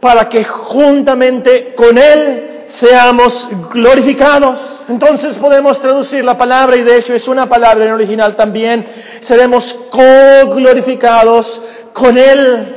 para 0.00 0.28
que 0.28 0.44
juntamente 0.44 1.74
con 1.74 1.98
Él 1.98 2.64
seamos 2.68 3.48
glorificados. 3.72 4.84
Entonces 4.88 5.36
podemos 5.36 5.80
traducir 5.80 6.24
la 6.24 6.36
palabra, 6.36 6.76
y 6.76 6.82
de 6.82 6.98
hecho 6.98 7.14
es 7.14 7.26
una 7.28 7.48
palabra 7.48 7.84
en 7.84 7.92
original 7.92 8.36
también, 8.36 8.86
seremos 9.20 9.78
co-glorificados 9.90 11.62
con 11.92 12.18
Él. 12.18 12.74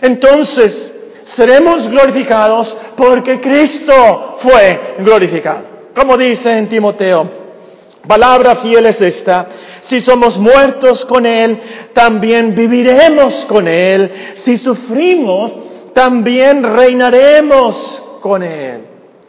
Entonces, 0.00 0.94
seremos 1.24 1.88
glorificados 1.88 2.76
porque 2.96 3.40
Cristo 3.40 4.36
fue 4.38 4.96
glorificado. 4.98 5.62
Como 5.94 6.16
dice 6.16 6.56
en 6.56 6.68
Timoteo, 6.68 7.30
palabra 8.06 8.56
fiel 8.56 8.86
es 8.86 9.00
esta, 9.00 9.46
si 9.88 10.02
somos 10.02 10.36
muertos 10.36 11.06
con 11.06 11.24
Él, 11.24 11.58
también 11.94 12.54
viviremos 12.54 13.46
con 13.46 13.66
Él, 13.66 14.10
si 14.34 14.58
sufrimos, 14.58 15.50
también 15.94 16.62
reinaremos 16.62 18.04
con 18.20 18.42
Él. 18.42 18.82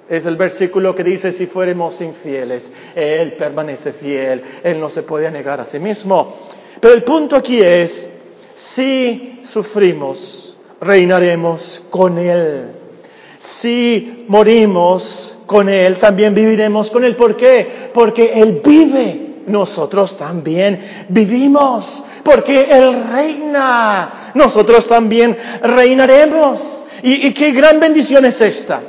Es 0.10 0.26
el 0.26 0.36
versículo 0.36 0.94
que 0.94 1.04
dice, 1.04 1.32
si 1.32 1.46
fuéramos 1.48 2.02
infieles, 2.02 2.70
Él 2.94 3.34
permanece 3.34 3.94
fiel, 3.94 4.42
Él 4.62 4.80
no 4.82 4.90
se 4.90 5.04
puede 5.04 5.32
negar 5.32 5.62
a 5.62 5.66
sí 5.66 5.80
mismo. 5.80 6.36
Pero 6.82 6.94
el 6.94 7.04
punto 7.04 7.38
aquí 7.38 7.62
es, 7.62 8.12
si 8.56 9.40
sufrimos, 9.44 10.58
reinaremos 10.82 11.86
con 11.90 12.18
Él. 12.18 12.72
Si 13.40 14.26
morimos 14.28 15.38
con 15.46 15.70
Él, 15.70 15.96
también 15.98 16.36
viviremos 16.36 16.92
con 16.92 17.06
Él. 17.06 17.16
¿Por 17.16 17.38
qué? 17.38 17.90
Porque 17.94 18.34
Él 18.34 18.62
vive, 18.66 19.29
nosotros 19.50 20.18
también 20.18 21.06
vivimos. 21.10 22.04
Porque 22.24 22.64
Él 22.70 23.04
reina, 23.12 24.32
nosotros 24.34 24.88
también 24.88 25.38
reinaremos. 25.62 26.84
¿Y, 27.04 27.28
y 27.28 27.34
qué 27.34 27.52
gran 27.52 27.80
bendición 27.80 28.26
es 28.26 28.40
esta? 28.40 28.82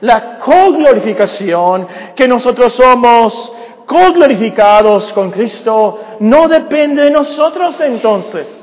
La 0.00 0.38
co-glorificación, 0.38 1.86
que 2.14 2.26
nosotros 2.26 2.72
somos 2.72 3.52
co-glorificados 3.86 5.12
con 5.12 5.30
Cristo, 5.30 6.00
no 6.20 6.48
depende 6.48 7.02
de 7.02 7.10
nosotros 7.10 7.80
entonces 7.80 8.60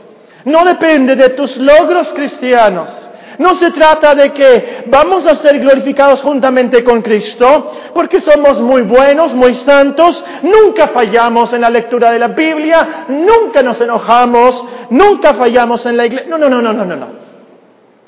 no 0.47 0.63
depende 0.63 1.15
de 1.15 1.29
tus 1.29 1.57
logros 1.57 2.13
cristianos. 2.13 3.06
No 3.38 3.55
se 3.55 3.71
trata 3.71 4.15
de 4.15 4.31
que 4.31 4.85
vamos 4.88 5.25
a 5.27 5.35
ser 5.35 5.59
glorificados 5.59 6.21
juntamente 6.21 6.83
con 6.83 7.01
Cristo 7.01 7.71
porque 7.93 8.19
somos 8.19 8.59
muy 8.61 8.81
buenos, 8.81 9.33
muy 9.33 9.53
santos, 9.53 10.23
nunca 10.41 10.88
fallamos 10.88 11.53
en 11.53 11.61
la 11.61 11.69
lectura 11.69 12.11
de 12.11 12.19
la 12.19 12.29
Biblia, 12.29 13.05
nunca 13.07 13.61
nos 13.61 13.79
enojamos, 13.81 14.65
nunca 14.89 15.33
fallamos 15.33 15.85
en 15.85 15.97
la 15.97 16.05
iglesia. 16.05 16.29
No, 16.29 16.38
no, 16.38 16.49
no, 16.49 16.61
no, 16.61 16.73
no, 16.73 16.85
no. 16.85 17.07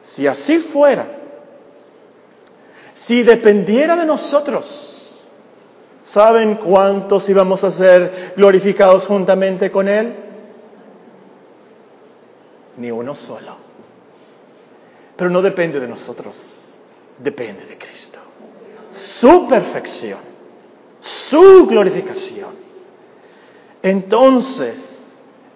Si 0.03 0.25
así 0.25 0.59
fuera, 0.59 1.05
si 3.05 3.23
dependiera 3.23 3.95
de 3.95 4.05
nosotros, 4.05 4.95
¿saben 6.03 6.55
cuántos 6.55 7.29
íbamos 7.29 7.63
a 7.63 7.71
ser 7.71 8.33
glorificados 8.35 9.05
juntamente 9.05 9.69
con 9.69 9.87
Él? 9.87 10.29
ni 12.79 12.91
uno 12.91 13.13
solo. 13.13 13.68
Pero 15.19 15.29
no 15.29 15.41
depende 15.41 15.81
de 15.81 15.87
nosotros, 15.89 16.33
depende 17.17 17.65
de 17.65 17.77
Cristo. 17.77 18.19
Su 19.19 19.49
perfección, 19.49 20.19
su 21.01 21.67
glorificación. 21.67 22.51
Entonces, 23.83 24.81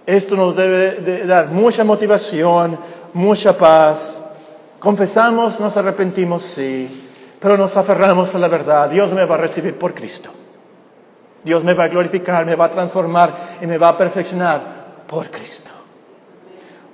esto 0.05 0.35
nos 0.35 0.53
debe 0.57 1.25
dar 1.25 1.47
mucha 1.47 1.85
motivación, 1.85 2.77
mucha 3.13 3.57
paz. 3.57 4.21
Confesamos, 4.79 5.57
nos 5.61 5.77
arrepentimos, 5.77 6.43
sí, 6.43 7.07
pero 7.39 7.55
nos 7.55 7.77
aferramos 7.77 8.35
a 8.35 8.39
la 8.39 8.49
verdad. 8.49 8.89
Dios 8.89 9.13
me 9.13 9.23
va 9.23 9.35
a 9.35 9.37
recibir 9.37 9.79
por 9.79 9.93
Cristo. 9.93 10.29
Dios 11.41 11.63
me 11.63 11.73
va 11.73 11.85
a 11.85 11.87
glorificar, 11.87 12.45
me 12.45 12.55
va 12.55 12.65
a 12.65 12.71
transformar 12.71 13.59
y 13.61 13.65
me 13.65 13.77
va 13.77 13.87
a 13.87 13.97
perfeccionar 13.97 15.05
por 15.07 15.31
Cristo. 15.31 15.71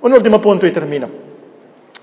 Un 0.02 0.12
último 0.12 0.40
punto 0.40 0.68
y 0.68 0.72
termino. 0.72 1.29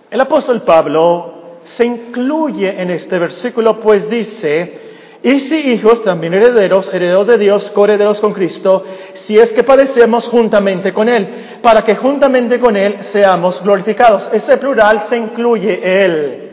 El 0.10 0.22
apóstol 0.22 0.62
Pablo 0.62 1.60
se 1.64 1.86
incluye 1.86 2.82
en 2.82 2.92
este 2.92 3.20
versículo, 3.20 3.80
pues 3.80 4.10
dice, 4.10 4.88
y 5.22 5.40
si 5.40 5.56
hijos 5.72 6.02
también 6.02 6.34
herederos, 6.34 6.88
herederos 6.94 7.28
de 7.28 7.38
Dios, 7.38 7.70
coherederos 7.72 8.22
con 8.22 8.32
Cristo, 8.32 8.86
si 9.14 9.38
es 9.38 9.52
que 9.52 9.64
padecemos 9.64 10.28
juntamente 10.30 10.94
con 10.94 11.10
Él, 11.10 11.60
para 11.62 11.84
que 11.84 11.96
juntamente 11.96 12.58
con 12.58 12.78
Él 12.78 13.00
seamos 13.02 13.62
glorificados. 13.62 14.30
Ese 14.32 14.56
plural 14.56 15.04
se 15.10 15.18
incluye 15.18 16.06
Él. 16.06 16.52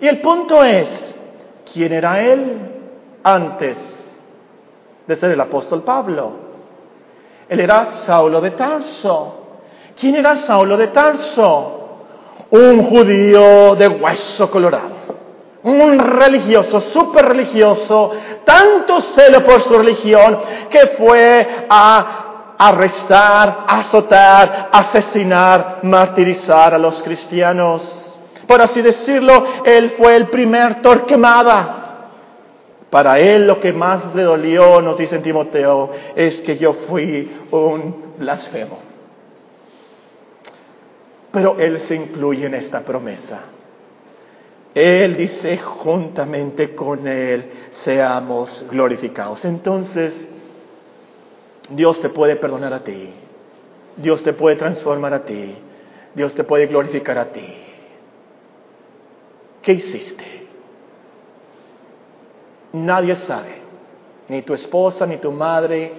Y 0.00 0.08
el 0.08 0.20
punto 0.20 0.64
es, 0.64 1.20
¿quién 1.72 1.92
era 1.92 2.20
Él 2.20 2.58
antes 3.22 3.76
de 5.06 5.14
ser 5.14 5.30
el 5.30 5.40
apóstol 5.40 5.82
Pablo? 5.82 6.32
Él 7.48 7.60
era 7.60 7.90
Saulo 7.90 8.40
de 8.40 8.50
Tarso. 8.52 9.36
¿Quién 9.98 10.16
era 10.16 10.34
Saulo 10.34 10.76
de 10.76 10.88
Tarso? 10.88 11.79
Un 12.50 12.82
judío 12.84 13.76
de 13.76 13.88
hueso 13.88 14.50
colorado. 14.50 15.00
Un 15.62 15.98
religioso, 15.98 16.80
súper 16.80 17.26
religioso, 17.26 18.12
tanto 18.44 19.00
celo 19.00 19.44
por 19.44 19.60
su 19.60 19.76
religión 19.76 20.38
que 20.70 20.86
fue 20.98 21.66
a 21.68 22.54
arrestar, 22.58 23.64
azotar, 23.66 24.68
asesinar, 24.72 25.80
martirizar 25.82 26.74
a 26.74 26.78
los 26.78 27.02
cristianos. 27.02 27.96
Por 28.46 28.60
así 28.60 28.82
decirlo, 28.82 29.44
él 29.64 29.94
fue 29.96 30.16
el 30.16 30.28
primer 30.28 30.82
torquemada. 30.82 31.76
Para 32.90 33.20
él 33.20 33.46
lo 33.46 33.60
que 33.60 33.72
más 33.72 34.14
le 34.14 34.24
dolió, 34.24 34.82
nos 34.82 34.98
dice 34.98 35.18
Timoteo, 35.18 35.90
es 36.16 36.40
que 36.42 36.58
yo 36.58 36.74
fui 36.88 37.30
un 37.52 38.14
blasfemo. 38.18 38.89
Pero 41.32 41.58
Él 41.58 41.78
se 41.80 41.94
incluye 41.94 42.46
en 42.46 42.54
esta 42.54 42.80
promesa. 42.80 43.40
Él 44.74 45.16
dice, 45.16 45.58
juntamente 45.58 46.74
con 46.74 47.06
Él 47.06 47.50
seamos 47.70 48.66
glorificados. 48.70 49.44
Entonces, 49.44 50.28
Dios 51.68 52.00
te 52.00 52.08
puede 52.08 52.36
perdonar 52.36 52.72
a 52.72 52.84
ti. 52.84 53.10
Dios 53.96 54.22
te 54.22 54.32
puede 54.32 54.56
transformar 54.56 55.14
a 55.14 55.24
ti. 55.24 55.54
Dios 56.14 56.34
te 56.34 56.44
puede 56.44 56.66
glorificar 56.66 57.18
a 57.18 57.26
ti. 57.26 57.46
¿Qué 59.62 59.72
hiciste? 59.72 60.24
Nadie 62.72 63.16
sabe. 63.16 63.60
Ni 64.28 64.42
tu 64.42 64.54
esposa, 64.54 65.06
ni 65.06 65.16
tu 65.16 65.32
madre, 65.32 65.92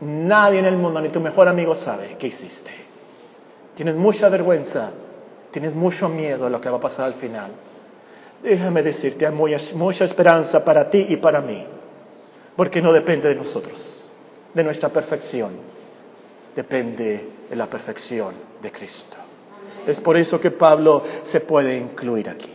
nadie 0.00 0.58
en 0.58 0.64
el 0.64 0.76
mundo, 0.76 1.00
ni 1.00 1.10
tu 1.10 1.20
mejor 1.20 1.48
amigo 1.48 1.74
sabe 1.74 2.16
qué 2.18 2.28
hiciste. 2.28 2.89
Tienes 3.80 3.96
mucha 3.96 4.28
vergüenza, 4.28 4.90
tienes 5.52 5.74
mucho 5.74 6.06
miedo 6.06 6.44
a 6.44 6.50
lo 6.50 6.60
que 6.60 6.68
va 6.68 6.76
a 6.76 6.80
pasar 6.80 7.06
al 7.06 7.14
final. 7.14 7.50
Déjame 8.42 8.82
decirte, 8.82 9.26
hay 9.26 9.32
mucha 9.32 10.04
esperanza 10.04 10.62
para 10.62 10.90
ti 10.90 11.06
y 11.08 11.16
para 11.16 11.40
mí, 11.40 11.64
porque 12.56 12.82
no 12.82 12.92
depende 12.92 13.30
de 13.30 13.36
nosotros, 13.36 14.04
de 14.52 14.64
nuestra 14.64 14.90
perfección, 14.90 15.52
depende 16.54 17.26
de 17.48 17.56
la 17.56 17.68
perfección 17.68 18.34
de 18.60 18.70
Cristo. 18.70 19.16
Es 19.86 19.98
por 19.98 20.18
eso 20.18 20.38
que 20.38 20.50
Pablo 20.50 21.02
se 21.22 21.40
puede 21.40 21.78
incluir 21.78 22.28
aquí. 22.28 22.52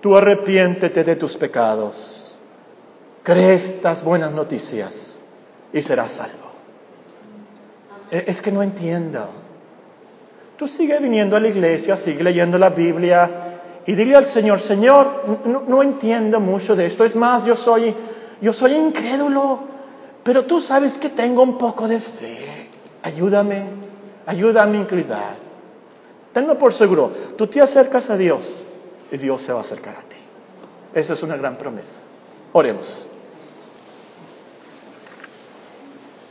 Tú 0.00 0.16
arrepiéntete 0.16 1.04
de 1.04 1.16
tus 1.16 1.36
pecados, 1.36 2.38
cree 3.22 3.52
estas 3.52 4.02
buenas 4.02 4.32
noticias 4.32 5.22
y 5.74 5.82
serás 5.82 6.12
salvo. 6.12 6.48
E, 8.10 8.24
es 8.28 8.40
que 8.40 8.50
no 8.50 8.62
entiendo. 8.62 9.47
Tú 10.58 10.66
sigue 10.66 10.98
viniendo 10.98 11.36
a 11.36 11.40
la 11.40 11.46
iglesia, 11.46 11.98
sigue 11.98 12.24
leyendo 12.24 12.58
la 12.58 12.70
Biblia 12.70 13.30
y 13.86 13.94
dile 13.94 14.16
al 14.16 14.26
Señor, 14.26 14.58
Señor, 14.58 15.38
no, 15.46 15.82
entiendo 15.84 16.40
mucho 16.40 16.74
de 16.74 16.86
esto. 16.86 17.04
Es 17.04 17.14
más, 17.14 17.44
yo 17.44 17.54
soy, 17.54 17.94
yo 18.42 18.52
soy 18.52 18.74
incrédulo, 18.74 19.60
pero 20.24 20.46
tú 20.46 20.58
sabes 20.58 20.98
que 20.98 21.10
tengo 21.10 21.44
un 21.44 21.56
poco 21.56 21.86
de 21.86 22.00
fe. 22.00 22.68
Ayúdame, 23.04 23.66
ayúdame 24.26 24.78
a 24.78 24.80
inclinar. 24.80 25.36
Tenlo 26.32 26.58
por 26.58 26.72
seguro, 26.72 27.12
tú 27.36 27.46
te 27.46 27.62
acercas 27.62 28.10
a 28.10 28.16
Dios 28.16 28.66
y 29.12 29.16
Dios 29.16 29.40
se 29.42 29.52
va 29.52 29.60
a 29.60 29.62
acercar 29.62 29.94
a 29.94 30.08
ti. 30.08 30.16
Esa 30.92 31.12
es 31.12 31.22
una 31.22 31.36
gran 31.36 31.56
promesa. 31.56 32.02
Oremos. 32.52 33.06